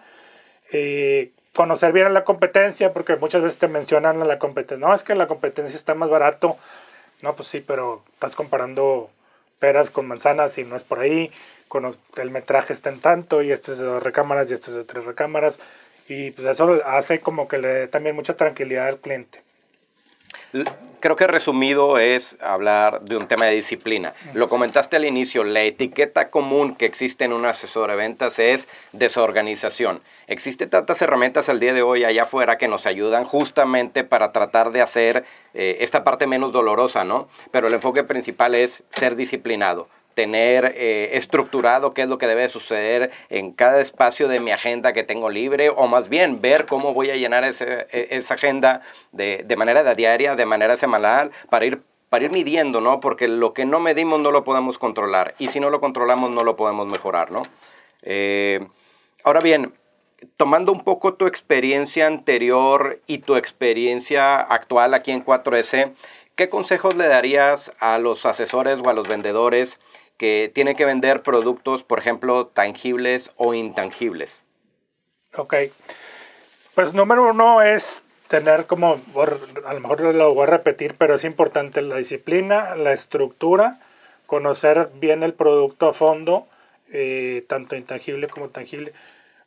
Eh, 0.73 1.33
conocer 1.55 1.93
bien 1.93 2.13
la 2.15 2.25
competencia, 2.25 2.93
porque 2.93 3.17
muchas 3.17 3.43
veces 3.43 3.59
te 3.59 3.69
mencionan 3.69 4.23
a 4.23 4.25
la 4.25 4.39
competencia, 4.39 4.87
no, 4.87 4.95
es 4.95 5.03
que 5.03 5.15
la 5.15 5.27
competencia 5.27 5.77
está 5.77 5.95
más 5.95 6.09
barato, 6.11 6.57
No, 7.23 7.37
pues 7.37 7.49
sí, 7.49 7.61
pero 7.61 8.03
estás 8.15 8.35
comparando 8.35 9.11
peras 9.61 9.91
con 9.91 10.09
manzanas 10.09 10.59
y 10.59 10.65
no 10.65 10.75
es 10.77 10.83
por 10.85 10.99
ahí. 11.01 11.31
Con 11.69 11.97
el 12.17 12.31
metraje 12.31 12.73
está 12.73 12.91
en 12.91 13.01
tanto 13.01 13.43
y 13.43 13.53
este 13.53 13.73
es 13.73 13.79
de 13.79 13.85
dos 13.85 14.03
recámaras 14.03 14.51
y 14.51 14.55
este 14.55 14.71
es 14.71 14.77
de 14.77 14.85
tres 14.85 15.05
recámaras. 15.05 15.61
Y 16.09 16.33
pues 16.33 16.49
eso 16.49 16.81
hace 16.87 17.21
como 17.21 17.47
que 17.47 17.59
le 17.59 17.69
dé 17.69 17.89
también 17.89 18.17
mucha 18.17 18.37
tranquilidad 18.37 18.89
al 18.89 18.99
cliente. 18.99 19.43
Creo 21.01 21.17
que 21.17 21.27
resumido 21.27 21.99
es 21.99 22.37
hablar 22.43 23.01
de 23.01 23.17
un 23.17 23.27
tema 23.27 23.47
de 23.47 23.53
disciplina. 23.53 24.13
Lo 24.35 24.49
comentaste 24.49 24.97
al 24.97 25.07
inicio, 25.07 25.45
la 25.45 25.63
etiqueta 25.63 26.29
común 26.29 26.75
que 26.75 26.85
existe 26.85 27.25
en 27.25 27.33
un 27.33 27.47
asesor 27.47 27.89
de 27.89 27.97
ventas 27.97 28.39
es 28.39 28.69
desorganización. 28.93 30.03
Existen 30.27 30.69
tantas 30.69 31.01
herramientas 31.01 31.49
al 31.49 31.59
día 31.59 31.73
de 31.73 31.81
hoy 31.81 32.05
allá 32.05 32.23
afuera 32.23 32.59
que 32.59 32.69
nos 32.69 32.85
ayudan 32.87 33.25
justamente 33.25 34.05
para 34.05 34.33
tratar 34.33 34.73
de 34.73 34.83
hacer 34.83 35.25
eh, 35.55 35.79
esta 35.81 36.05
parte 36.05 36.27
menos 36.27 36.53
dolorosa, 36.53 37.03
¿no? 37.03 37.29
Pero 37.51 37.69
el 37.69 37.75
enfoque 37.75 38.05
principal 38.05 38.55
es 38.55 38.83
ser 38.91 39.17
disciplinado 39.17 39.89
tener 40.15 40.75
eh, 40.77 41.11
estructurado 41.13 41.95
qué 41.95 42.03
es 42.03 42.09
lo 42.09 42.19
que 42.19 42.27
debe 42.27 42.49
suceder 42.49 43.11
en 43.29 43.53
cada 43.53 43.81
espacio 43.81 44.29
de 44.29 44.41
mi 44.41 44.51
agenda 44.51 44.93
que 44.93 45.05
tengo 45.05 45.31
libre, 45.31 45.71
o 45.71 45.87
más 45.87 46.09
bien 46.09 46.41
ver 46.41 46.67
cómo 46.67 46.95
voy 46.95 47.11
a 47.11 47.17
llenar 47.17 47.45
ese, 47.45 47.87
e, 47.91 48.09
esa 48.11 48.35
agenda 48.35 48.83
de, 49.13 49.45
de 49.47 49.57
manera 49.57 49.95
diaria, 49.95 50.37
de 50.37 50.47
manera 50.47 50.77
semanal, 50.77 51.31
para 51.49 51.65
ir 51.65 51.83
para 52.11 52.25
ir 52.25 52.33
midiendo, 52.33 52.81
¿no? 52.81 53.01
Porque 53.01 53.29
lo 53.29 53.55
que 53.55 53.65
no 53.65 53.79
medimos 53.79 54.21
no 54.21 54.33
lo 54.33 54.45
podemos 54.45 54.79
controlar 54.79 55.35
y 55.39 55.47
si 55.47 55.61
no 55.61 55.71
lo 55.71 55.81
controlamos 55.81 56.31
no 56.31 56.43
lo 56.43 56.57
podemos 56.57 56.91
mejorar, 56.91 57.31
¿no? 57.31 57.43
Eh, 58.03 58.67
ahora 59.23 59.41
bien, 59.41 59.73
tomando 60.37 60.73
un 60.73 60.83
poco 60.83 61.15
tu 61.15 61.27
experiencia 61.27 62.09
anterior 62.09 63.01
y 63.07 63.19
tu 63.19 63.37
experiencia 63.37 64.37
actual 64.37 64.93
aquí 64.93 65.13
en 65.13 65.25
4S, 65.25 65.93
¿qué 66.35 66.49
consejos 66.49 66.97
le 66.97 67.07
darías 67.07 67.73
a 67.79 67.99
los 67.99 68.27
asesores 68.27 68.81
o 68.81 68.89
a 68.89 68.93
los 68.93 69.07
vendedores 69.07 69.79
que 70.21 70.53
tiene 70.55 70.77
que 70.77 70.85
vender 70.85 71.23
productos, 71.23 71.83
por 71.83 71.99
ejemplo, 71.99 72.49
tangibles 72.49 73.31
o 73.37 73.55
intangibles? 73.55 74.43
Ok. 75.35 75.55
Pues 76.75 76.93
número 76.93 77.31
uno 77.31 77.63
es 77.63 78.05
tener 78.29 78.67
como, 78.67 79.01
a 79.65 79.73
lo 79.73 79.81
mejor 79.81 80.03
lo 80.03 80.35
voy 80.35 80.43
a 80.43 80.51
repetir, 80.51 80.95
pero 80.99 81.15
es 81.15 81.25
importante 81.25 81.81
la 81.81 81.97
disciplina, 81.97 82.77
la 82.77 82.93
estructura, 82.93 83.81
conocer 84.27 84.91
bien 84.93 85.23
el 85.23 85.33
producto 85.33 85.89
a 85.89 85.95
fondo, 85.95 86.47
eh, 86.93 87.43
tanto 87.49 87.75
intangible 87.75 88.29
como 88.29 88.51
tangible. 88.51 88.93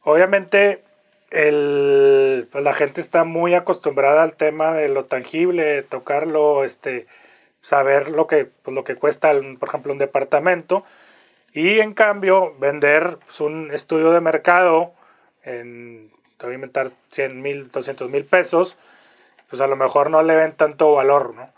Obviamente 0.02 0.82
el, 1.30 2.48
pues 2.52 2.64
la 2.64 2.74
gente 2.74 3.00
está 3.00 3.26
muy 3.26 3.54
acostumbrada 3.54 4.24
al 4.24 4.34
tema 4.34 4.74
de 4.74 4.90
lo 4.90 5.06
tangible, 5.06 5.84
tocarlo, 5.84 6.64
este, 6.64 7.06
saber 7.64 8.10
lo 8.10 8.28
que, 8.28 8.46
pues, 8.46 8.76
lo 8.76 8.84
que 8.84 8.96
cuesta, 8.96 9.34
por 9.60 9.70
ejemplo, 9.70 9.92
un 9.92 9.98
departamento. 9.98 10.86
Y 11.54 11.80
en 11.80 11.94
cambio, 11.94 12.56
vender 12.60 13.18
pues, 13.26 13.42
un 13.42 13.72
estudio 13.72 14.12
de 14.12 14.22
mercado 14.22 14.94
en, 15.44 16.12
te 16.38 16.46
voy 16.46 16.54
a 16.54 16.56
inventar 16.56 16.92
100 17.12 17.42
mil, 17.42 17.72
200 17.72 18.10
mil 18.10 18.26
pesos, 18.26 18.78
pues 19.50 19.62
a 19.62 19.68
lo 19.68 19.76
mejor 19.76 20.10
no 20.10 20.22
le 20.24 20.36
ven 20.36 20.54
tanto 20.54 20.94
valor, 20.94 21.34
¿no? 21.36 21.50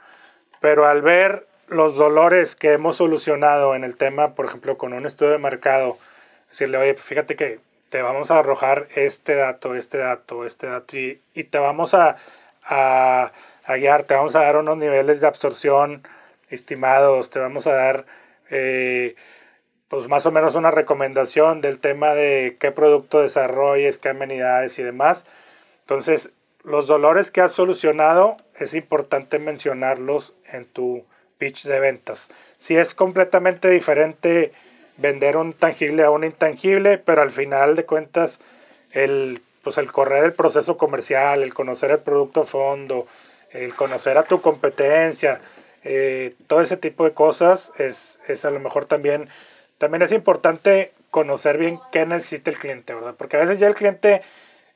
Pero 0.61 0.85
al 0.85 1.01
ver 1.01 1.47
los 1.67 1.95
dolores 1.95 2.55
que 2.55 2.73
hemos 2.73 2.97
solucionado 2.97 3.75
en 3.75 3.83
el 3.83 3.97
tema, 3.97 4.35
por 4.35 4.45
ejemplo, 4.45 4.77
con 4.77 4.93
un 4.93 5.05
estudio 5.05 5.31
de 5.31 5.37
mercado, 5.39 5.97
decirle, 6.49 6.77
oye, 6.77 6.93
pues 6.93 7.05
fíjate 7.05 7.35
que 7.35 7.59
te 7.89 8.01
vamos 8.01 8.31
a 8.31 8.39
arrojar 8.39 8.87
este 8.95 9.35
dato, 9.35 9.75
este 9.75 9.97
dato, 9.97 10.45
este 10.45 10.67
dato, 10.67 10.97
y, 10.97 11.21
y 11.33 11.45
te 11.45 11.57
vamos 11.57 11.93
a, 11.93 12.17
a 12.63 13.31
a 13.65 13.75
guiar, 13.75 14.03
te 14.03 14.13
vamos 14.13 14.35
a 14.35 14.41
dar 14.41 14.57
unos 14.57 14.77
niveles 14.77 15.21
de 15.21 15.27
absorción 15.27 16.03
estimados, 16.49 17.29
te 17.29 17.39
vamos 17.39 17.67
a 17.67 17.73
dar 17.73 18.05
eh, 18.49 19.15
pues 19.87 20.07
más 20.07 20.25
o 20.25 20.31
menos 20.31 20.55
una 20.55 20.71
recomendación 20.71 21.61
del 21.61 21.79
tema 21.79 22.13
de 22.13 22.57
qué 22.59 22.71
producto 22.71 23.21
desarrolles, 23.21 23.97
qué 23.97 24.09
amenidades 24.09 24.77
y 24.79 24.83
demás. 24.83 25.25
Entonces, 25.81 26.31
los 26.63 26.87
dolores 26.87 27.31
que 27.31 27.41
has 27.41 27.53
solucionado 27.53 28.37
es 28.57 28.73
importante 28.73 29.39
mencionarlos 29.39 30.33
en 30.51 30.65
tu 30.65 31.05
pitch 31.37 31.65
de 31.65 31.79
ventas. 31.79 32.29
Si 32.57 32.75
es 32.75 32.95
completamente 32.95 33.69
diferente 33.69 34.51
vender 34.97 35.37
un 35.37 35.53
tangible 35.53 36.03
a 36.03 36.09
un 36.09 36.23
intangible, 36.23 36.97
pero 36.97 37.21
al 37.21 37.31
final 37.31 37.75
de 37.75 37.85
cuentas 37.85 38.39
el, 38.91 39.41
pues 39.63 39.77
el 39.77 39.91
correr 39.91 40.23
el 40.23 40.33
proceso 40.33 40.77
comercial, 40.77 41.43
el 41.43 41.53
conocer 41.53 41.91
el 41.91 41.99
producto 41.99 42.45
fondo, 42.45 43.07
el 43.55 43.73
conocer 43.73 44.17
a 44.17 44.23
tu 44.23 44.41
competencia, 44.41 45.41
eh, 45.83 46.35
todo 46.47 46.61
ese 46.61 46.77
tipo 46.77 47.05
de 47.05 47.13
cosas 47.13 47.71
es, 47.77 48.17
a 48.43 48.51
lo 48.51 48.59
mejor 48.59 48.85
también, 48.85 49.29
también 49.77 50.01
es 50.01 50.11
importante 50.11 50.93
conocer 51.11 51.57
bien 51.57 51.79
qué 51.91 52.05
necesita 52.05 52.51
el 52.51 52.57
cliente, 52.57 52.93
¿verdad? 52.93 53.15
Porque 53.17 53.37
a 53.37 53.41
veces 53.41 53.59
ya 53.59 53.67
el 53.67 53.75
cliente 53.75 54.21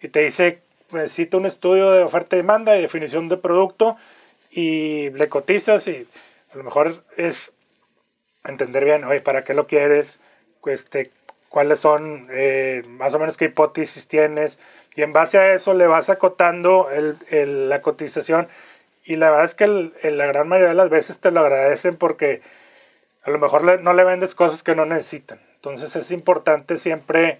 y 0.02 0.08
te 0.10 0.22
dice, 0.22 0.62
necesito 0.92 1.38
un 1.38 1.46
estudio 1.46 1.92
de 1.92 2.04
oferta 2.04 2.36
y 2.36 2.40
demanda 2.40 2.78
y 2.78 2.82
definición 2.82 3.28
de 3.28 3.38
producto 3.38 3.98
y 4.52 5.10
le 5.12 5.30
cotizas 5.30 5.88
y 5.88 6.08
a 6.54 6.58
lo 6.58 6.64
mejor 6.64 7.04
es 7.18 7.52
entender 8.46 8.86
bien, 8.86 9.04
oye, 9.04 9.22
¿para 9.22 9.44
qué 9.44 9.54
lo 9.54 9.68
quieres? 9.68 10.20
Este, 10.66 11.12
¿Cuáles 11.50 11.80
son, 11.80 12.28
eh, 12.32 12.84
más 12.88 13.14
o 13.16 13.20
menos 13.20 13.36
qué 13.36 13.46
hipótesis 13.46 14.08
tienes? 14.08 14.60
Y 14.96 15.02
en 15.02 15.14
base 15.14 15.38
a 15.38 15.54
eso 15.54 15.74
le 15.74 15.88
vas 15.88 16.10
acotando 16.10 16.90
el, 16.92 17.70
la 17.70 17.82
cotización 17.82 18.48
y 19.06 19.16
la 19.16 19.30
verdad 19.30 19.46
es 19.46 19.56
que 19.56 19.68
la 19.68 20.26
gran 20.28 20.48
mayoría 20.48 20.70
de 20.70 20.76
las 20.76 20.90
veces 20.90 21.20
te 21.20 21.32
lo 21.32 21.40
agradecen 21.40 21.98
porque 21.98 22.42
a 23.24 23.32
lo 23.32 23.40
mejor 23.40 23.82
no 23.82 23.94
le 23.94 24.04
vendes 24.04 24.36
cosas 24.36 24.64
que 24.64 24.76
no 24.76 24.86
necesitan. 24.86 25.40
Entonces 25.56 25.96
es 25.96 26.12
importante 26.12 26.78
siempre 26.78 27.40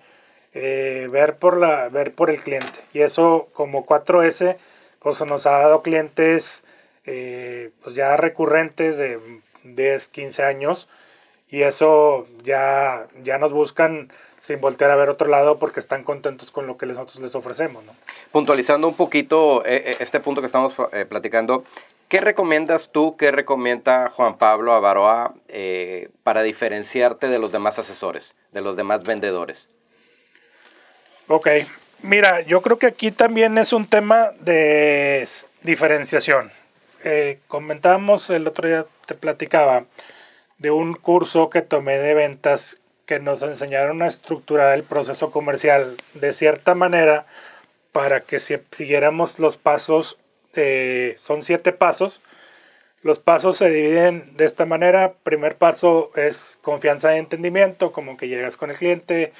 eh, 0.54 1.08
ver, 1.12 1.38
por 1.38 1.58
la, 1.58 1.90
ver 1.90 2.14
por 2.14 2.30
el 2.30 2.40
cliente. 2.40 2.80
Y 2.94 3.02
eso 3.02 3.50
como 3.54 3.86
4S 3.86 4.58
pues 5.00 5.22
nos 5.22 5.46
ha 5.46 5.52
dado 5.52 5.82
clientes 5.82 6.64
eh, 7.06 7.72
pues 7.84 7.96
ya 7.96 8.18
recurrentes 8.18 8.98
de 8.98 9.20
10, 9.64 10.10
15 10.10 10.44
años. 10.44 10.88
Y 11.50 11.64
eso 11.64 12.28
ya, 12.44 13.08
ya 13.24 13.38
nos 13.38 13.52
buscan 13.54 14.12
sin 14.40 14.62
voltear 14.62 14.92
a 14.92 14.96
ver 14.96 15.10
otro 15.10 15.28
lado 15.28 15.60
porque 15.60 15.80
están 15.80 16.04
contentos 16.04 16.52
con 16.52 16.68
lo 16.68 16.78
que 16.78 16.86
nosotros 16.86 17.20
les 17.20 17.36
ofrecemos. 17.36 17.84
¿no? 17.84 17.94
Puntualizando 18.32 18.88
un 18.88 18.96
poquito 18.96 19.66
eh, 19.66 19.84
eh, 19.86 19.96
este 20.00 20.20
punto 20.20 20.42
que 20.42 20.48
estamos 20.48 20.76
eh, 20.92 21.06
platicando, 21.06 21.64
¿qué 22.08 22.22
recomiendas 22.22 22.90
tú, 22.92 23.18
qué 23.18 23.32
recomienda 23.32 24.10
Juan 24.10 24.38
Pablo 24.38 24.74
Avaroa 24.74 25.34
para 26.24 26.44
diferenciarte 26.44 27.28
de 27.28 27.40
los 27.40 27.52
demás 27.52 27.80
asesores, 27.80 28.36
de 28.52 28.62
los 28.62 28.76
demás 28.76 29.04
vendedores? 29.04 29.70
Ok, 31.28 31.48
mira, 32.02 32.42
yo 32.42 32.62
creo 32.62 32.80
que 32.80 32.88
aquí 32.88 33.12
también 33.12 33.58
es 33.58 33.74
un 33.74 33.86
tema 33.86 34.32
de 34.40 35.28
diferenciación. 35.62 36.52
comentábamos 37.48 38.30
el 38.30 38.48
otro 38.48 38.68
día, 38.68 38.86
te 39.06 39.14
platicaba 39.14 39.86
de 40.58 40.72
un 40.72 40.94
curso 40.94 41.50
que 41.50 41.62
tomé 41.62 41.98
de 41.98 42.14
ventas 42.14 42.79
que 43.10 43.20
nos 43.20 43.42
enseñaron 43.42 44.04
a 44.04 44.08
estructurar 44.08 44.78
el 44.78 44.84
proceso 44.84 45.32
comercial 45.32 45.98
de 46.14 46.32
cierta 46.32 46.76
manera 46.76 47.26
para 47.92 48.22
que 48.22 48.40
si, 48.40 48.56
siguiéramos 48.70 49.40
los 49.40 49.58
pasos, 49.58 50.20
eh, 50.54 51.18
son 51.20 51.42
siete 51.42 51.72
pasos. 51.72 52.22
Los 53.02 53.18
pasos 53.18 53.58
se 53.58 53.72
dividen 53.72 54.38
de 54.38 54.46
esta 54.46 54.68
manera. 54.68 55.16
Primer 55.24 55.58
paso 55.58 56.12
es 56.14 56.60
confianza 56.62 57.16
y 57.16 57.18
entendimiento, 57.18 57.92
como 57.94 58.16
que 58.16 58.28
llegas 58.28 58.58
con 58.58 58.70
el 58.70 58.78
cliente, 58.78 59.34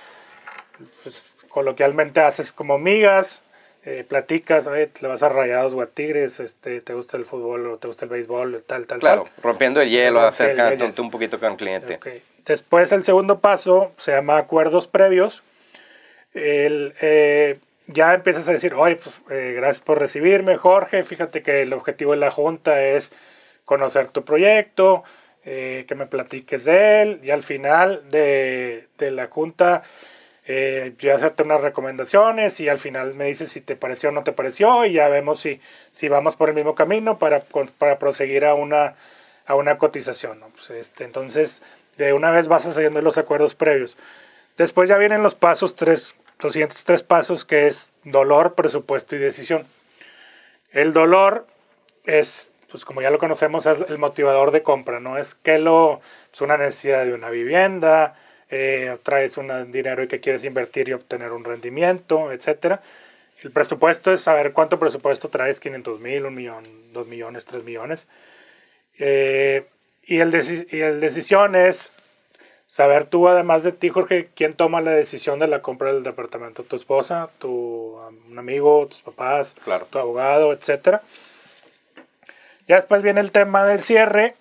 pues, 1.04 1.28
coloquialmente 1.50 2.22
haces 2.22 2.52
como 2.52 2.80
migas, 2.80 3.44
eh, 3.92 4.04
platicas, 4.04 4.68
le 4.68 5.08
vas 5.08 5.24
a 5.24 5.30
rayados 5.30 5.74
o 5.74 5.82
a 5.82 5.88
tigres, 5.88 6.40
este, 6.40 6.80
te 6.80 6.94
gusta 6.94 7.18
el 7.18 7.26
fútbol 7.26 7.66
o 7.66 7.78
te 7.78 7.88
gusta 7.88 8.06
el 8.06 8.12
béisbol, 8.12 8.64
tal, 8.68 8.86
tal, 8.86 9.00
claro, 9.00 9.28
rompiendo 9.42 9.82
el 9.82 9.90
hielo, 9.90 10.22
acercándote 10.22 11.02
un 11.02 11.10
poquito 11.10 11.40
con 11.40 11.54
el 11.54 11.58
cliente. 11.58 12.00
Después 12.46 12.92
el 12.92 13.04
segundo 13.04 13.40
paso 13.40 13.92
se 13.98 14.12
llama 14.12 14.38
acuerdos 14.38 14.86
previos. 14.86 15.42
El, 16.36 16.94
eh, 17.02 17.58
ya 17.88 18.14
empiezas 18.14 18.48
a 18.48 18.52
decir, 18.52 18.76
oye, 18.76 18.98
pues, 18.98 19.22
eh, 19.32 19.54
gracias 19.56 19.82
por 19.82 19.98
recibirme, 19.98 20.58
Jorge. 20.58 21.04
Fíjate 21.04 21.42
que 21.42 21.64
el 21.64 21.74
objetivo 21.74 22.12
de 22.12 22.18
la 22.18 22.30
junta 22.30 22.84
es 22.84 23.12
conocer 23.66 24.10
tu 24.10 24.24
proyecto, 24.24 25.04
que 25.44 25.96
me 25.96 26.06
platiques 26.06 26.66
de 26.66 27.02
él 27.02 27.22
y 27.24 27.32
al 27.32 27.42
final 27.42 28.12
de, 28.12 28.88
de 29.00 29.10
la 29.10 29.28
junta 29.28 29.82
eh, 30.52 30.94
yo 30.98 31.16
hacerte 31.16 31.44
unas 31.44 31.62
recomendaciones 31.62 32.60
y 32.60 32.70
al 32.70 32.80
final 32.80 33.14
me 33.14 33.26
dices 33.26 33.52
si 33.52 33.62
te 33.62 33.76
pareció 33.76 34.10
o 34.10 34.12
no 34.12 34.24
te 34.24 34.32
pareció 34.32 34.84
y 34.84 34.94
ya 34.94 35.08
vemos 35.08 35.40
si, 35.40 35.62
si 35.92 36.10
vamos 36.10 36.36
por 36.36 36.50
el 36.50 36.56
mismo 36.56 36.74
camino 36.74 37.20
para, 37.20 37.44
para 37.78 38.00
proseguir 38.00 38.46
a 38.46 38.56
una, 38.56 38.96
a 39.46 39.54
una 39.54 39.78
cotización. 39.78 40.44
Pues 40.56 40.72
este, 40.72 41.04
entonces, 41.04 41.62
de 41.98 42.14
una 42.14 42.32
vez 42.32 42.48
vas 42.48 42.66
haciendo 42.66 43.00
los 43.04 43.20
acuerdos 43.20 43.54
previos. 43.54 43.96
Después 44.58 44.90
ya 44.90 44.98
vienen 44.98 45.22
los 45.22 45.36
pasos 45.36 45.76
tres, 45.76 46.16
los 46.40 46.54
siguientes 46.54 46.84
tres 46.84 47.04
pasos 47.04 47.46
que 47.46 47.68
es 47.68 47.92
dolor, 48.04 48.56
presupuesto 48.56 49.16
y 49.16 49.20
decisión. 49.20 49.68
El 50.72 50.94
dolor 50.94 51.46
es 52.06 52.50
pues 52.72 52.86
como 52.86 53.04
ya 53.04 53.12
lo 53.12 53.20
conocemos, 53.20 53.68
es 53.68 53.88
el 53.88 54.00
motivador 54.00 54.50
de 54.50 54.64
compra, 54.64 55.00
¿no? 55.00 55.20
Es 55.20 55.36
que 55.36 55.60
lo, 55.60 56.02
es 56.34 56.42
una 56.42 56.58
necesidad 56.58 57.06
de 57.06 57.14
una 57.14 57.30
vivienda, 57.30 58.16
eh, 58.50 58.98
traes 59.04 59.38
un 59.38 59.72
dinero 59.72 60.04
y 60.04 60.08
que 60.08 60.20
quieres 60.20 60.44
invertir 60.44 60.90
y 60.90 60.94
obtener 60.94 61.32
un 61.32 61.44
rendimiento, 61.44 62.32
etcétera. 62.32 62.82
El 63.42 63.52
presupuesto 63.52 64.12
es 64.12 64.22
saber 64.22 64.52
cuánto 64.54 64.80
presupuesto 64.80 65.30
traes, 65.30 65.60
500 65.60 66.00
mil, 66.00 66.26
un 66.26 66.36
millón, 66.36 66.64
dos 66.92 67.08
millones, 67.08 67.46
tres 67.46 67.64
millones. 67.64 68.08
Eh, 68.98 69.66
y, 70.04 70.20
el 70.20 70.34
y 70.72 70.82
el 70.82 71.00
decisión 71.00 71.56
es 71.56 71.92
saber 72.68 73.06
tú, 73.06 73.28
además 73.28 73.64
de 73.64 73.72
ti, 73.72 73.90
Jorge, 73.90 74.30
quién 74.36 74.54
toma 74.54 74.82
la 74.82 74.92
decisión 74.92 75.40
de 75.40 75.48
la 75.48 75.62
compra 75.62 75.94
del 75.94 76.04
departamento. 76.04 76.64
Tu 76.64 76.76
esposa, 76.76 77.30
tu 77.40 77.98
un 78.30 78.38
amigo, 78.38 78.88
tus 78.88 79.02
papás, 79.02 79.56
claro. 79.64 79.88
tu 79.90 80.00
abogado, 80.00 80.54
etcétera. 80.54 81.02
Ya 82.68 82.76
después 82.76 83.02
viene 83.02 83.22
el 83.22 83.32
tema 83.32 83.66
del 83.66 83.82
cierre 83.82 84.36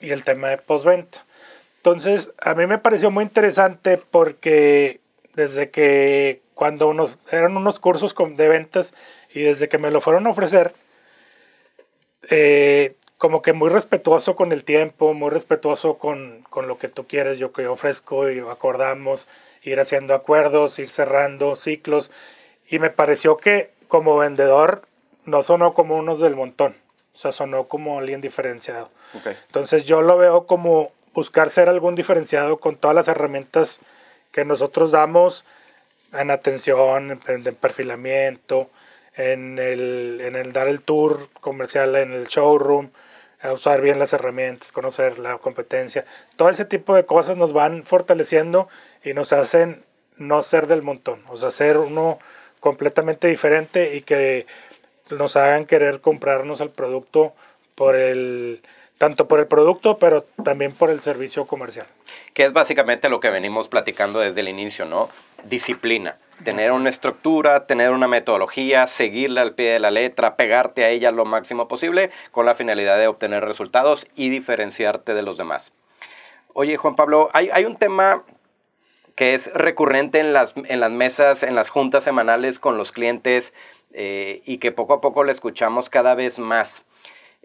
y 0.00 0.10
el 0.10 0.24
tema 0.24 0.48
de 0.48 0.58
postventa. 0.58 1.25
Entonces, 1.86 2.32
a 2.42 2.56
mí 2.56 2.66
me 2.66 2.78
pareció 2.78 3.12
muy 3.12 3.22
interesante 3.22 3.96
porque 3.96 4.98
desde 5.34 5.70
que 5.70 6.42
cuando 6.54 6.88
unos, 6.88 7.16
eran 7.30 7.56
unos 7.56 7.78
cursos 7.78 8.12
de 8.36 8.48
ventas 8.48 8.92
y 9.32 9.42
desde 9.42 9.68
que 9.68 9.78
me 9.78 9.92
lo 9.92 10.00
fueron 10.00 10.26
a 10.26 10.30
ofrecer, 10.30 10.74
eh, 12.28 12.96
como 13.18 13.40
que 13.40 13.52
muy 13.52 13.70
respetuoso 13.70 14.34
con 14.34 14.50
el 14.50 14.64
tiempo, 14.64 15.14
muy 15.14 15.30
respetuoso 15.30 15.96
con, 15.96 16.44
con, 16.50 16.66
lo 16.66 16.76
que 16.76 16.88
tú 16.88 17.06
quieres, 17.06 17.38
yo 17.38 17.52
que 17.52 17.68
ofrezco 17.68 18.28
y 18.32 18.40
acordamos, 18.40 19.28
ir 19.62 19.78
haciendo 19.78 20.12
acuerdos, 20.12 20.80
ir 20.80 20.88
cerrando 20.88 21.54
ciclos. 21.54 22.10
Y 22.68 22.80
me 22.80 22.90
pareció 22.90 23.36
que 23.36 23.70
como 23.86 24.16
vendedor 24.16 24.82
no 25.24 25.44
sonó 25.44 25.72
como 25.72 25.96
unos 25.96 26.18
del 26.18 26.34
montón, 26.34 26.74
o 27.14 27.16
sea, 27.16 27.30
sonó 27.30 27.68
como 27.68 28.00
alguien 28.00 28.20
diferenciado. 28.20 28.90
Entonces 29.46 29.84
yo 29.84 30.02
lo 30.02 30.18
veo 30.18 30.46
como 30.46 30.90
buscar 31.16 31.48
ser 31.48 31.70
algún 31.70 31.94
diferenciado 31.94 32.58
con 32.58 32.76
todas 32.76 32.94
las 32.94 33.08
herramientas 33.08 33.80
que 34.32 34.44
nosotros 34.44 34.90
damos 34.90 35.46
en 36.12 36.30
atención, 36.30 37.22
en, 37.26 37.54
perfilamiento, 37.54 38.68
en 39.16 39.58
el, 39.58 40.20
en 40.22 40.36
el 40.36 40.52
dar 40.52 40.68
el 40.68 40.82
tour 40.82 41.30
comercial 41.40 41.96
en 41.96 42.12
el 42.12 42.26
showroom, 42.26 42.90
usar 43.50 43.80
bien 43.80 43.98
las 43.98 44.12
herramientas, 44.12 44.72
conocer 44.72 45.18
la 45.18 45.38
competencia. 45.38 46.04
Todo 46.36 46.50
ese 46.50 46.66
tipo 46.66 46.94
de 46.94 47.06
cosas 47.06 47.38
nos 47.38 47.54
van 47.54 47.82
fortaleciendo 47.82 48.68
y 49.02 49.14
nos 49.14 49.32
hacen 49.32 49.84
no 50.18 50.42
ser 50.42 50.66
del 50.66 50.82
montón, 50.82 51.22
o 51.28 51.36
sea, 51.36 51.50
ser 51.50 51.78
uno 51.78 52.18
completamente 52.60 53.28
diferente 53.28 53.96
y 53.96 54.02
que 54.02 54.46
nos 55.10 55.36
hagan 55.36 55.64
querer 55.64 56.02
comprarnos 56.02 56.60
el 56.60 56.68
producto 56.68 57.34
por 57.74 57.96
el 57.96 58.60
tanto 58.98 59.28
por 59.28 59.40
el 59.40 59.46
producto, 59.46 59.98
pero 59.98 60.22
también 60.42 60.72
por 60.72 60.90
el 60.90 61.00
servicio 61.00 61.46
comercial. 61.46 61.86
Que 62.32 62.44
es 62.44 62.52
básicamente 62.52 63.08
lo 63.08 63.20
que 63.20 63.30
venimos 63.30 63.68
platicando 63.68 64.20
desde 64.20 64.40
el 64.40 64.48
inicio, 64.48 64.84
¿no? 64.84 65.08
Disciplina. 65.44 66.16
Tener 66.44 66.72
una 66.72 66.90
estructura, 66.90 67.66
tener 67.66 67.90
una 67.90 68.08
metodología, 68.08 68.86
seguirla 68.86 69.42
al 69.42 69.54
pie 69.54 69.72
de 69.72 69.80
la 69.80 69.90
letra, 69.90 70.36
pegarte 70.36 70.84
a 70.84 70.90
ella 70.90 71.10
lo 71.10 71.24
máximo 71.24 71.68
posible 71.68 72.10
con 72.30 72.44
la 72.46 72.54
finalidad 72.54 72.98
de 72.98 73.06
obtener 73.06 73.44
resultados 73.44 74.06
y 74.14 74.28
diferenciarte 74.28 75.14
de 75.14 75.22
los 75.22 75.38
demás. 75.38 75.72
Oye, 76.52 76.76
Juan 76.76 76.96
Pablo, 76.96 77.30
hay, 77.32 77.64
un 77.64 77.76
tema 77.76 78.22
que 79.14 79.34
es 79.34 79.52
recurrente 79.52 80.20
en 80.20 80.32
las, 80.32 80.54
en 80.56 80.80
las 80.80 80.90
mesas, 80.90 81.42
en 81.42 81.54
las 81.54 81.70
juntas 81.70 82.04
semanales 82.04 82.58
con 82.58 82.76
los 82.76 82.92
clientes 82.92 83.52
eh, 83.92 84.42
y 84.44 84.58
que 84.58 84.72
poco 84.72 84.94
a 84.94 85.00
poco 85.00 85.24
le 85.24 85.32
escuchamos 85.32 85.88
cada 85.88 86.14
vez 86.14 86.38
más 86.38 86.82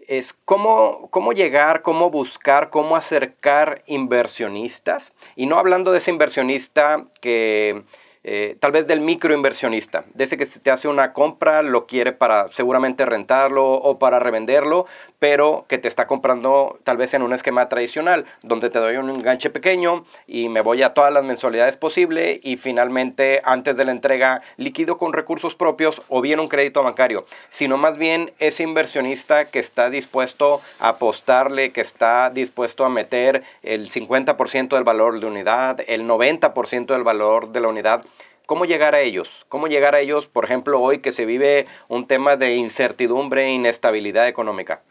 es 0.08 0.32
cómo, 0.44 1.08
cómo 1.10 1.32
llegar, 1.32 1.82
cómo 1.82 2.10
buscar, 2.10 2.70
cómo 2.70 2.96
acercar 2.96 3.82
inversionistas. 3.86 5.12
Y 5.36 5.46
no 5.46 5.58
hablando 5.58 5.92
de 5.92 5.98
ese 5.98 6.10
inversionista 6.10 7.06
que 7.20 7.84
eh, 8.24 8.56
tal 8.60 8.70
vez 8.70 8.86
del 8.86 9.00
microinversionista, 9.00 10.04
de 10.14 10.24
ese 10.24 10.36
que 10.36 10.46
te 10.46 10.70
hace 10.70 10.86
una 10.86 11.12
compra, 11.12 11.62
lo 11.62 11.86
quiere 11.86 12.12
para 12.12 12.52
seguramente 12.52 13.04
rentarlo 13.04 13.72
o 13.72 13.98
para 13.98 14.20
revenderlo, 14.20 14.86
pero 15.22 15.66
que 15.68 15.78
te 15.78 15.86
está 15.86 16.08
comprando 16.08 16.80
tal 16.82 16.96
vez 16.96 17.14
en 17.14 17.22
un 17.22 17.32
esquema 17.32 17.68
tradicional, 17.68 18.24
donde 18.42 18.70
te 18.70 18.80
doy 18.80 18.96
un 18.96 19.08
enganche 19.08 19.50
pequeño 19.50 20.04
y 20.26 20.48
me 20.48 20.62
voy 20.62 20.82
a 20.82 20.94
todas 20.94 21.12
las 21.12 21.22
mensualidades 21.22 21.76
posible 21.76 22.40
y 22.42 22.56
finalmente 22.56 23.40
antes 23.44 23.76
de 23.76 23.84
la 23.84 23.92
entrega 23.92 24.42
liquido 24.56 24.98
con 24.98 25.12
recursos 25.12 25.54
propios 25.54 26.02
o 26.08 26.22
bien 26.22 26.40
un 26.40 26.48
crédito 26.48 26.82
bancario, 26.82 27.24
sino 27.50 27.76
más 27.76 27.98
bien 27.98 28.32
ese 28.40 28.64
inversionista 28.64 29.44
que 29.44 29.60
está 29.60 29.90
dispuesto 29.90 30.60
a 30.80 30.88
apostarle, 30.88 31.70
que 31.70 31.82
está 31.82 32.30
dispuesto 32.30 32.84
a 32.84 32.88
meter 32.88 33.44
el 33.62 33.92
50% 33.92 34.70
del 34.70 34.82
valor 34.82 35.20
de 35.20 35.26
unidad, 35.26 35.82
el 35.86 36.02
90% 36.02 36.86
del 36.86 37.04
valor 37.04 37.52
de 37.52 37.60
la 37.60 37.68
unidad 37.68 38.04
¿Cómo 38.46 38.64
llegar 38.64 38.94
a 38.94 39.00
ellos? 39.00 39.46
¿Cómo 39.48 39.68
llegar 39.68 39.94
a 39.94 40.00
ellos, 40.00 40.26
por 40.26 40.44
ejemplo, 40.44 40.80
hoy 40.80 41.00
que 41.00 41.12
se 41.12 41.24
vive 41.24 41.66
un 41.88 42.06
tema 42.06 42.36
de 42.36 42.54
incertidumbre 42.54 43.44
e 43.46 43.50
inestabilidad 43.50 44.28
económica? 44.28 44.82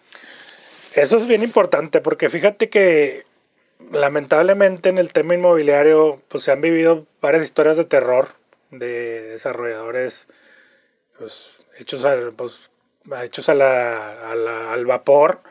Eso 0.94 1.18
es 1.18 1.26
bien 1.26 1.44
importante 1.44 2.02
porque 2.02 2.30
fíjate 2.30 2.70
que 2.70 3.26
lamentablemente 3.92 4.90
en 4.90 4.98
el 4.98 5.12
tema 5.14 5.36
inmobiliario 5.36 6.22
pues 6.28 6.44
se 6.44 6.52
han 6.52 6.62
vivido 6.62 7.06
varias 7.22 7.44
historias 7.44 7.78
de 7.78 7.86
terror 7.86 8.30
de 8.72 9.22
desarrolladores 9.22 10.28
pues, 11.18 11.54
hechos, 11.78 12.06
pues, 12.36 12.70
hechos 13.24 13.50
al 13.50 14.86
vapor 14.86 15.42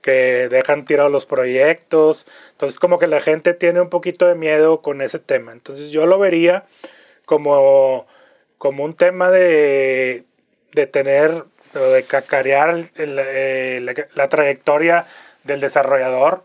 que 0.00 0.48
dejan 0.48 0.84
tirados 0.84 1.10
los 1.10 1.26
proyectos. 1.26 2.26
Entonces 2.52 2.78
como 2.78 2.98
que 2.98 3.06
la 3.06 3.20
gente 3.20 3.54
tiene 3.54 3.80
un 3.80 3.88
poquito 3.88 4.26
de 4.26 4.34
miedo 4.34 4.82
con 4.82 5.00
ese 5.00 5.18
tema. 5.18 5.52
Entonces 5.52 5.90
yo 5.90 6.06
lo 6.06 6.18
vería 6.18 6.66
como, 7.24 8.06
como 8.58 8.84
un 8.84 8.94
tema 8.94 9.30
de, 9.30 10.24
de 10.72 10.86
tener, 10.86 11.44
de 11.72 12.04
cacarear 12.04 12.76
eh, 12.96 14.08
la, 14.14 14.28
trayectoria 14.28 15.06
del 15.44 15.60
desarrollador, 15.60 16.44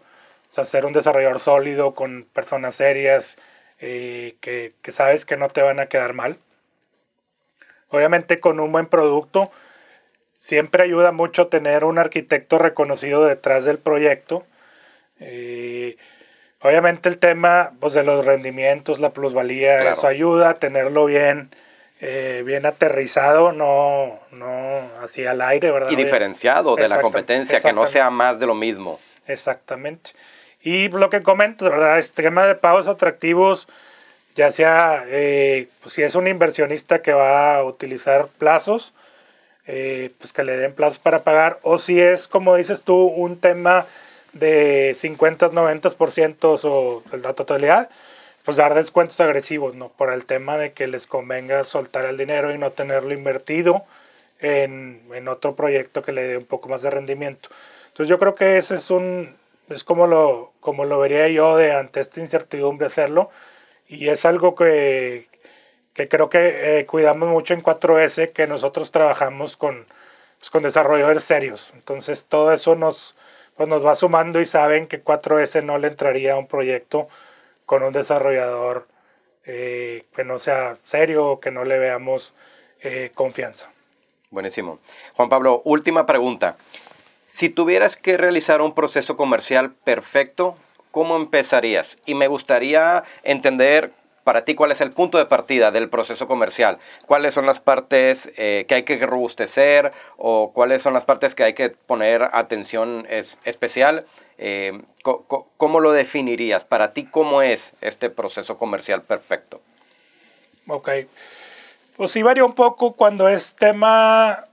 o 0.51 0.53
sea, 0.53 0.65
ser 0.65 0.85
un 0.85 0.93
desarrollador 0.93 1.39
sólido 1.39 1.93
con 1.93 2.27
personas 2.33 2.75
serias 2.75 3.37
eh, 3.79 4.35
que, 4.41 4.73
que, 4.81 4.91
sabes 4.91 5.25
que 5.25 5.37
no 5.37 5.47
te 5.47 5.61
van 5.61 5.79
a 5.79 5.87
quedar 5.87 6.13
mal. 6.13 6.37
Obviamente 7.89 8.39
con 8.39 8.59
un 8.59 8.71
buen 8.71 8.85
producto, 8.85 9.51
siempre 10.29 10.83
ayuda 10.83 11.11
mucho 11.11 11.47
tener 11.47 11.83
un 11.83 11.99
arquitecto 11.99 12.59
reconocido 12.59 13.25
detrás 13.25 13.65
del 13.65 13.79
proyecto. 13.79 14.45
Eh, 15.19 15.97
Obviamente 16.61 17.07
el 17.07 17.17
tema 17.19 17.71
pues, 17.79 17.93
de 17.93 18.03
los 18.03 18.25
rendimientos, 18.25 18.99
la 18.99 19.11
plusvalía, 19.11 19.91
eso 19.91 20.07
ayuda 20.07 20.49
a 20.49 20.53
tenerlo 20.59 21.05
bien, 21.05 21.55
eh, 22.01 22.43
bien 22.45 22.65
aterrizado, 22.65 23.53
no, 23.53 24.19
no 24.31 24.81
así 25.01 25.25
al 25.25 25.41
aire, 25.41 25.71
¿verdad? 25.71 25.89
Y 25.89 25.95
diferenciado 25.95 26.75
de 26.75 26.89
la 26.89 27.01
competencia, 27.01 27.61
que 27.61 27.71
no 27.71 27.87
sea 27.87 28.09
más 28.09 28.39
de 28.39 28.45
lo 28.45 28.55
mismo. 28.55 28.99
Exactamente. 29.25 30.11
Y 30.61 30.89
lo 30.89 31.09
que 31.09 31.23
comento, 31.23 31.69
¿verdad? 31.69 31.97
Este 31.97 32.23
tema 32.23 32.45
de 32.45 32.55
pagos 32.55 32.89
atractivos, 32.89 33.69
ya 34.35 34.51
sea 34.51 35.05
eh, 35.07 35.69
pues, 35.81 35.93
si 35.93 36.03
es 36.03 36.15
un 36.15 36.27
inversionista 36.27 37.01
que 37.01 37.13
va 37.13 37.55
a 37.55 37.63
utilizar 37.63 38.27
plazos, 38.37 38.93
eh, 39.65 40.11
pues 40.17 40.33
que 40.33 40.43
le 40.43 40.57
den 40.57 40.73
plazos 40.73 40.99
para 40.99 41.23
pagar, 41.23 41.59
o 41.61 41.79
si 41.79 42.01
es, 42.01 42.27
como 42.27 42.57
dices 42.57 42.81
tú, 42.81 43.05
un 43.05 43.39
tema 43.39 43.85
de 44.33 44.95
50, 44.97 45.51
90% 45.51 46.59
o 46.63 47.03
la 47.17 47.33
totalidad, 47.33 47.89
pues 48.45 48.57
dar 48.57 48.73
descuentos 48.73 49.19
agresivos, 49.19 49.75
¿no? 49.75 49.89
Por 49.89 50.11
el 50.11 50.25
tema 50.25 50.57
de 50.57 50.73
que 50.73 50.87
les 50.87 51.07
convenga 51.07 51.63
soltar 51.63 52.05
el 52.05 52.17
dinero 52.17 52.53
y 52.53 52.57
no 52.57 52.71
tenerlo 52.71 53.13
invertido 53.13 53.83
en, 54.39 55.01
en 55.13 55.27
otro 55.27 55.55
proyecto 55.55 56.01
que 56.01 56.11
le 56.11 56.23
dé 56.23 56.37
un 56.37 56.45
poco 56.45 56.69
más 56.69 56.81
de 56.81 56.89
rendimiento. 56.89 57.49
Entonces 57.87 58.09
yo 58.09 58.19
creo 58.19 58.35
que 58.35 58.57
ese 58.57 58.75
es 58.75 58.89
un, 58.91 59.35
es 59.69 59.83
como 59.83 60.07
lo, 60.07 60.53
como 60.59 60.85
lo 60.85 60.99
vería 60.99 61.27
yo 61.27 61.57
de 61.57 61.73
ante 61.73 61.99
esta 61.99 62.21
incertidumbre 62.21 62.87
hacerlo 62.87 63.29
y 63.87 64.09
es 64.09 64.25
algo 64.25 64.55
que, 64.55 65.27
que 65.93 66.07
creo 66.07 66.29
que 66.29 66.79
eh, 66.79 66.85
cuidamos 66.85 67.29
mucho 67.29 67.53
en 67.53 67.63
4S, 67.63 68.31
que 68.31 68.47
nosotros 68.47 68.91
trabajamos 68.91 69.57
con, 69.57 69.85
pues, 70.39 70.49
con 70.49 70.63
desarrolladores 70.63 71.23
serios. 71.23 71.71
Entonces 71.73 72.25
todo 72.25 72.53
eso 72.53 72.75
nos, 72.75 73.15
pues 73.59 73.67
nos 73.67 73.85
va 73.85 73.93
sumando 73.93 74.39
y 74.39 74.45
saben 74.45 74.87
que 74.87 75.03
4S 75.03 75.61
no 75.65 75.77
le 75.79 75.89
entraría 75.89 76.31
a 76.31 76.37
un 76.37 76.47
proyecto 76.47 77.09
con 77.65 77.83
un 77.83 77.91
desarrollador 77.91 78.87
eh, 79.43 80.05
que 80.15 80.23
no 80.23 80.39
sea 80.39 80.77
serio 80.85 81.41
que 81.41 81.51
no 81.51 81.65
le 81.65 81.77
veamos 81.77 82.33
eh, 82.79 83.11
confianza. 83.13 83.69
Buenísimo. 84.29 84.79
Juan 85.13 85.27
Pablo, 85.27 85.61
última 85.65 86.05
pregunta. 86.05 86.55
Si 87.27 87.49
tuvieras 87.49 87.97
que 87.97 88.15
realizar 88.15 88.61
un 88.61 88.73
proceso 88.73 89.17
comercial 89.17 89.73
perfecto, 89.73 90.55
¿cómo 90.91 91.17
empezarías? 91.17 91.97
Y 92.05 92.15
me 92.15 92.27
gustaría 92.27 93.03
entender 93.23 93.91
para 94.29 94.45
ti, 94.45 94.53
¿cuál 94.53 94.71
es 94.71 94.79
el 94.79 94.91
punto 94.91 95.17
de 95.17 95.25
partida 95.25 95.71
del 95.71 95.89
proceso 95.89 96.27
comercial? 96.27 96.77
¿Cuáles 97.07 97.33
son 97.33 97.47
las 97.47 97.59
partes 97.59 98.29
eh, 98.37 98.65
que 98.67 98.75
hay 98.75 98.83
que 98.83 99.03
robustecer 99.03 99.91
o 100.17 100.51
cuáles 100.53 100.83
son 100.83 100.93
las 100.93 101.03
partes 101.03 101.33
que 101.33 101.43
hay 101.43 101.55
que 101.55 101.71
poner 101.71 102.29
atención 102.31 103.07
especial? 103.43 104.05
Eh, 104.37 104.83
¿Cómo 105.01 105.79
lo 105.79 105.93
definirías? 105.93 106.63
Para 106.63 106.93
ti, 106.93 107.05
¿cómo 107.05 107.41
es 107.41 107.73
este 107.81 108.11
proceso 108.11 108.59
comercial 108.59 109.01
perfecto? 109.01 109.61
Ok. 110.67 110.91
Pues 111.97 112.11
sí 112.11 112.21
varía 112.21 112.45
un 112.45 112.53
poco 112.53 112.93
cuando 112.93 113.27
es 113.29 113.55
tema 113.55 114.45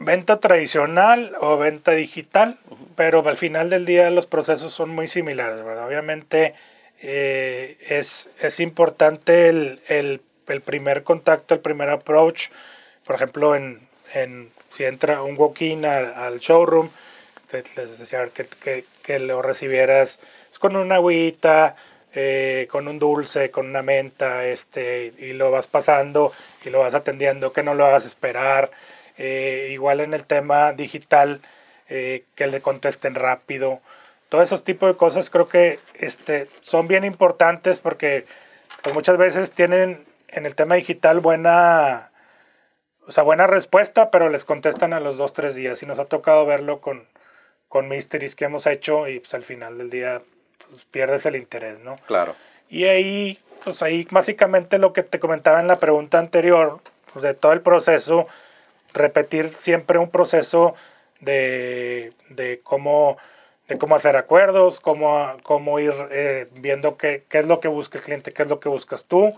venta 0.00 0.40
tradicional 0.40 1.36
o 1.40 1.56
venta 1.56 1.92
digital, 1.92 2.58
pero 2.96 3.22
al 3.24 3.36
final 3.36 3.70
del 3.70 3.86
día 3.86 4.10
los 4.10 4.26
procesos 4.26 4.72
son 4.72 4.90
muy 4.90 5.06
similares, 5.06 5.62
¿verdad? 5.62 5.86
Obviamente 5.86 6.56
eh, 7.00 7.76
es, 7.88 8.30
es, 8.40 8.60
importante 8.60 9.48
el, 9.48 9.80
el, 9.88 10.22
el, 10.48 10.60
primer 10.60 11.02
contacto, 11.02 11.54
el 11.54 11.60
primer 11.60 11.88
approach, 11.88 12.48
por 13.04 13.16
ejemplo, 13.16 13.54
en, 13.54 13.88
en 14.14 14.50
si 14.70 14.84
entra 14.84 15.22
un 15.22 15.36
walk-in 15.36 15.84
al, 15.84 16.38
showroom, 16.38 16.90
les 17.76 17.98
decía 17.98 18.28
que, 18.28 18.46
que, 18.46 18.84
que, 19.02 19.18
lo 19.18 19.42
recibieras 19.42 20.20
con 20.58 20.76
una 20.76 20.96
agüita, 20.96 21.74
eh, 22.12 22.66
con 22.70 22.88
un 22.88 22.98
dulce, 22.98 23.50
con 23.50 23.68
una 23.68 23.82
menta, 23.82 24.46
este, 24.46 25.12
y 25.18 25.32
lo 25.32 25.50
vas 25.50 25.66
pasando 25.66 26.32
y 26.64 26.70
lo 26.70 26.80
vas 26.80 26.94
atendiendo, 26.94 27.52
que 27.52 27.62
no 27.62 27.74
lo 27.74 27.86
hagas 27.86 28.04
esperar. 28.04 28.70
Eh, 29.18 29.68
igual 29.72 30.00
en 30.00 30.14
el 30.14 30.24
tema 30.24 30.72
digital, 30.72 31.40
eh, 31.88 32.24
que 32.34 32.46
le 32.46 32.60
contesten 32.60 33.14
rápido. 33.14 33.80
Todos 34.30 34.44
esos 34.44 34.64
tipos 34.64 34.88
de 34.88 34.96
cosas 34.96 35.28
creo 35.28 35.48
que 35.48 35.80
este, 35.94 36.48
son 36.62 36.86
bien 36.86 37.04
importantes 37.04 37.80
porque 37.80 38.26
pues, 38.82 38.94
muchas 38.94 39.18
veces 39.18 39.50
tienen 39.50 40.06
en 40.28 40.46
el 40.46 40.54
tema 40.54 40.76
digital 40.76 41.18
buena, 41.18 42.12
o 43.06 43.10
sea, 43.10 43.24
buena 43.24 43.48
respuesta, 43.48 44.12
pero 44.12 44.28
les 44.28 44.44
contestan 44.44 44.92
a 44.92 45.00
los 45.00 45.18
dos, 45.18 45.32
tres 45.32 45.56
días. 45.56 45.82
Y 45.82 45.86
nos 45.86 45.98
ha 45.98 46.04
tocado 46.04 46.46
verlo 46.46 46.80
con, 46.80 47.08
con 47.68 47.88
Mysteries 47.88 48.36
que 48.36 48.44
hemos 48.44 48.66
hecho 48.66 49.08
y 49.08 49.18
pues 49.18 49.34
al 49.34 49.42
final 49.42 49.78
del 49.78 49.90
día 49.90 50.22
pues, 50.70 50.84
pierdes 50.84 51.26
el 51.26 51.34
interés, 51.34 51.80
¿no? 51.80 51.96
Claro. 52.06 52.36
Y 52.68 52.84
ahí, 52.84 53.40
pues 53.64 53.82
ahí 53.82 54.06
básicamente 54.12 54.78
lo 54.78 54.92
que 54.92 55.02
te 55.02 55.18
comentaba 55.18 55.58
en 55.58 55.66
la 55.66 55.80
pregunta 55.80 56.20
anterior, 56.20 56.80
pues, 57.12 57.24
de 57.24 57.34
todo 57.34 57.52
el 57.52 57.62
proceso, 57.62 58.28
repetir 58.94 59.52
siempre 59.54 59.98
un 59.98 60.08
proceso 60.08 60.76
de, 61.18 62.12
de 62.28 62.60
cómo 62.62 63.18
cómo 63.78 63.96
hacer 63.96 64.16
acuerdos, 64.16 64.80
cómo, 64.80 65.36
cómo 65.42 65.78
ir 65.78 65.92
eh, 66.10 66.48
viendo 66.54 66.96
qué, 66.96 67.24
qué, 67.28 67.38
es 67.38 67.46
lo 67.46 67.60
que 67.60 67.68
busca 67.68 67.98
el 67.98 68.04
cliente, 68.04 68.32
qué 68.32 68.42
es 68.42 68.48
lo 68.48 68.60
que 68.60 68.68
buscas 68.68 69.04
tú, 69.04 69.34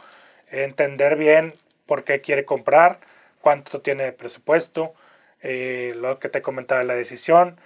entender 0.51 1.17
bien 1.17 1.55
por 1.87 2.05
qué 2.05 2.21
quiere 2.21 2.45
comprar, 2.45 3.01
cuánto 3.41 3.81
tiene 3.81 4.05
de 4.05 4.13
presupuesto, 4.13 4.95
eh, 5.43 5.95
lo 5.97 6.19
que 6.19 6.29
te 6.29 6.43
comentaba 6.43 6.85
la 6.85 6.95
decisión, 6.95 7.59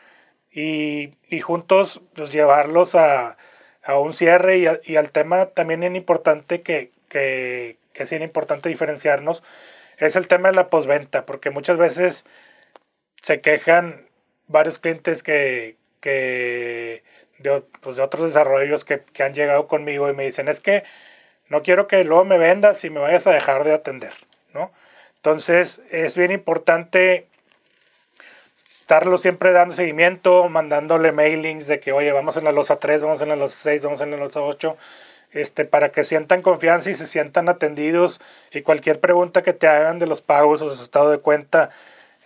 y, 0.51 1.15
y 1.29 1.41
juntos 1.41 2.01
pues, 2.15 2.31
llevarlos 2.31 2.95
a, 2.95 3.37
a 3.85 3.99
un 3.99 4.15
cierre 4.15 4.59
y, 4.59 4.67
y, 4.85 4.97
al 4.97 5.11
tema 5.11 5.47
también 5.47 5.83
es 5.83 5.95
importante 5.95 6.63
que, 6.63 6.91
que, 7.09 7.77
que 7.93 8.03
es 8.05 8.13
importante 8.13 8.69
diferenciarnos, 8.69 9.43
es 9.99 10.17
el 10.17 10.29
tema 10.29 10.49
de 10.49 10.57
la 10.57 10.71
posventa, 10.71 11.27
porque 11.27 11.51
muchas 11.51 11.79
veces 11.79 12.25
se 13.23 13.41
quejan 13.41 14.07
varios 14.49 14.79
clientes 14.79 15.23
que, 15.23 15.77
que 16.01 17.03
de, 17.39 17.63
pues 17.81 17.99
otros 17.99 18.25
desarrollos 18.25 18.85
que, 18.85 19.01
que, 19.01 19.23
han 19.23 19.35
llegado 19.35 19.69
conmigo 19.69 20.09
y 20.09 20.15
me 20.15 20.25
dicen, 20.25 20.49
es 20.49 20.61
que 20.61 20.85
no 21.49 21.63
quiero 21.63 21.87
que 21.87 22.05
luego 22.05 22.25
me 22.25 22.39
vendas 22.39 22.85
y 22.85 22.91
me 22.91 23.01
vayas 23.01 23.27
a 23.27 23.33
dejar 23.33 23.65
de 23.65 23.75
atender, 23.75 24.13
¿no? 24.55 24.73
Entonces 25.17 25.83
es 25.91 26.17
bien 26.17 26.33
importante 26.33 27.29
estarlo 28.69 29.19
siempre 29.19 29.53
dando 29.53 29.75
seguimiento, 29.75 30.49
mandándole 30.49 31.13
mailings 31.13 31.67
de 31.67 31.81
que, 31.81 31.93
oye, 31.93 32.13
vamos 32.13 32.37
en 32.37 32.45
la 32.45 32.53
losa 32.53 32.79
3, 32.79 33.01
vamos 33.01 33.21
en 33.21 33.31
la 33.31 33.37
losa 33.37 33.57
6, 33.63 33.83
vamos 33.83 34.01
en 34.01 34.13
la 34.13 34.17
losa 34.17 34.41
8, 34.41 34.77
este, 35.33 35.65
para 35.65 35.91
que 35.91 36.05
sientan 36.05 36.43
confianza 36.43 36.91
y 36.91 36.95
se 36.95 37.07
sientan 37.07 37.49
atendidos 37.49 38.21
y 38.53 38.63
cualquier 38.63 39.01
pregunta 39.01 39.43
que 39.43 39.53
te 39.53 39.67
hagan 39.67 39.99
de 39.99 40.07
los 40.07 40.23
pagos 40.23 40.63
o 40.63 40.71
su 40.71 40.83
estado 40.83 41.11
de 41.11 41.19
cuenta, 41.19 41.71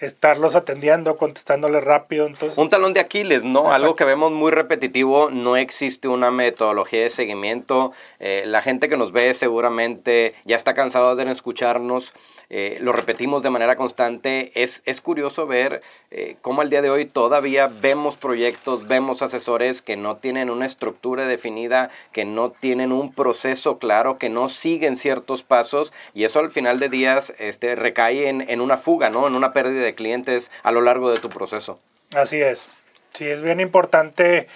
estarlos 0.01 0.55
atendiendo, 0.55 1.17
contestándoles 1.17 1.85
rápido. 1.85 2.27
Entonces, 2.27 2.59
un 2.59 2.71
talón 2.71 2.93
de 2.93 3.01
Aquiles, 3.01 3.45
¿no? 3.45 3.73
Algo 3.73 3.97
que 3.97 4.05
vemos 4.05 4.33
muy 4.33 4.51
repetitivo, 4.51 5.31
no 5.31 5.57
existe 5.57 6.09
una 6.09 6.31
metodología 6.31 7.03
de 7.03 7.11
seguimiento. 7.11 7.93
Eh, 8.19 8.43
la 8.47 8.63
gente 8.63 8.89
que 8.89 8.97
nos 8.97 9.13
ve 9.13 9.33
seguramente 9.35 10.35
ya 10.45 10.57
está 10.57 10.75
cansado 10.75 11.17
de 11.17 11.31
escucharnos. 11.31 12.13
Eh, 12.53 12.79
lo 12.81 12.93
repetimos 12.93 13.45
de 13.45 13.51
manera 13.51 13.77
constante. 13.77 14.51
Es, 14.61 14.83
es 14.85 15.01
curioso 15.01 15.47
ver 15.47 15.83
eh, 16.11 16.37
cómo 16.41 16.63
al 16.63 16.71
día 16.71 16.83
de 16.83 16.91
hoy 16.91 17.07
todavía 17.07 17.69
vemos 17.69 18.17
proyectos, 18.17 18.89
vemos 18.89 19.23
asesores 19.23 19.83
que 19.83 19.97
no 19.97 20.17
tienen 20.17 20.51
una 20.51 20.67
estructura 20.67 21.27
definida, 21.27 21.91
que 22.13 22.25
no 22.25 22.51
tienen 22.51 22.91
un 22.91 23.13
proceso 23.13 23.79
claro, 23.79 24.19
que 24.19 24.29
no 24.29 24.49
siguen 24.49 24.97
ciertos 24.97 25.45
pasos 25.45 25.93
y 26.13 26.25
eso 26.25 26.41
al 26.41 26.51
final 26.51 26.81
de 26.81 26.89
días 26.89 27.33
este, 27.39 27.77
recae 27.77 28.29
en, 28.29 28.51
en 28.51 28.61
una 28.61 28.79
fuga, 28.79 29.11
¿no? 29.11 29.29
En 29.29 29.37
una 29.37 29.53
pérdida 29.53 29.90
de 29.91 29.95
clientes 29.97 30.51
a 30.63 30.71
lo 30.71 30.81
largo 30.81 31.11
de 31.11 31.21
tu 31.21 31.29
proceso. 31.29 31.81
Así 32.15 32.41
es. 32.41 32.69
Sí, 33.13 33.29
es 33.29 33.43
bien 33.43 33.61
importante 33.61 34.47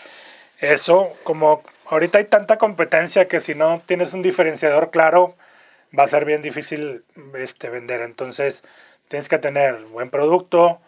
eso. 0.61 1.13
Como 1.25 1.63
ahorita 1.87 2.19
hay 2.19 2.25
tanta 2.25 2.59
competencia 2.59 3.29
que 3.29 3.41
si 3.41 3.55
no 3.55 3.83
tienes 3.85 4.13
un 4.15 4.23
diferenciador 4.23 4.91
claro, 4.91 5.35
va 5.97 6.05
a 6.05 6.09
ser 6.09 6.25
bien 6.25 6.43
difícil 6.43 7.05
este, 7.35 7.71
vender. 7.71 8.01
Entonces, 8.03 8.63
tienes 9.09 9.29
que 9.29 9.39
tener 9.39 9.77
buen 9.87 10.11
producto, 10.11 10.81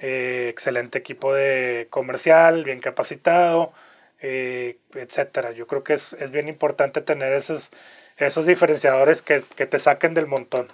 eh, 0.00 0.48
excelente 0.50 0.98
equipo 0.98 1.32
de 1.32 1.86
comercial, 1.90 2.64
bien 2.64 2.80
capacitado, 2.80 3.72
eh, 4.20 4.78
etcétera. 4.94 5.52
Yo 5.52 5.66
creo 5.66 5.84
que 5.84 5.94
es, 5.94 6.12
es, 6.14 6.30
bien 6.30 6.48
importante 6.48 7.00
tener 7.00 7.32
esos, 7.32 7.70
esos 8.16 8.46
diferenciadores 8.46 9.22
que, 9.22 9.42
que 9.56 9.66
te 9.66 9.78
saquen 9.78 10.14
del 10.14 10.26
montón. 10.26 10.68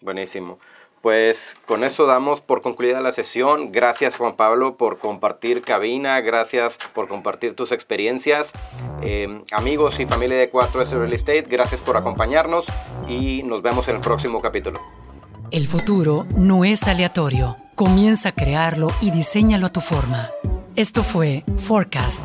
Buenísimo. 0.00 0.58
Pues 1.02 1.56
con 1.66 1.82
eso 1.82 2.04
damos 2.04 2.40
por 2.42 2.60
concluida 2.60 3.00
la 3.00 3.12
sesión. 3.12 3.72
Gracias 3.72 4.16
Juan 4.16 4.36
Pablo 4.36 4.76
por 4.76 4.98
compartir 4.98 5.62
cabina, 5.62 6.20
gracias 6.20 6.76
por 6.94 7.08
compartir 7.08 7.54
tus 7.54 7.72
experiencias. 7.72 8.52
Em, 9.00 9.42
amigos 9.52 9.98
y 9.98 10.06
familia 10.06 10.36
de 10.36 10.50
4S 10.50 10.90
Real 10.90 11.12
Estate, 11.12 11.46
gracias 11.48 11.80
por 11.80 11.96
acompañarnos 11.96 12.66
y 13.08 13.42
nos 13.44 13.62
vemos 13.62 13.88
en 13.88 13.96
el 13.96 14.00
próximo 14.02 14.42
capítulo. 14.42 14.80
El 15.50 15.66
futuro 15.66 16.26
no 16.36 16.64
es 16.64 16.84
aleatorio. 16.84 17.56
Comienza 17.74 18.28
a 18.28 18.32
crearlo 18.32 18.88
y 19.00 19.10
diseñalo 19.10 19.66
a 19.66 19.72
tu 19.72 19.80
forma. 19.80 20.30
Esto 20.76 21.02
fue 21.02 21.44
Forecast. 21.56 22.22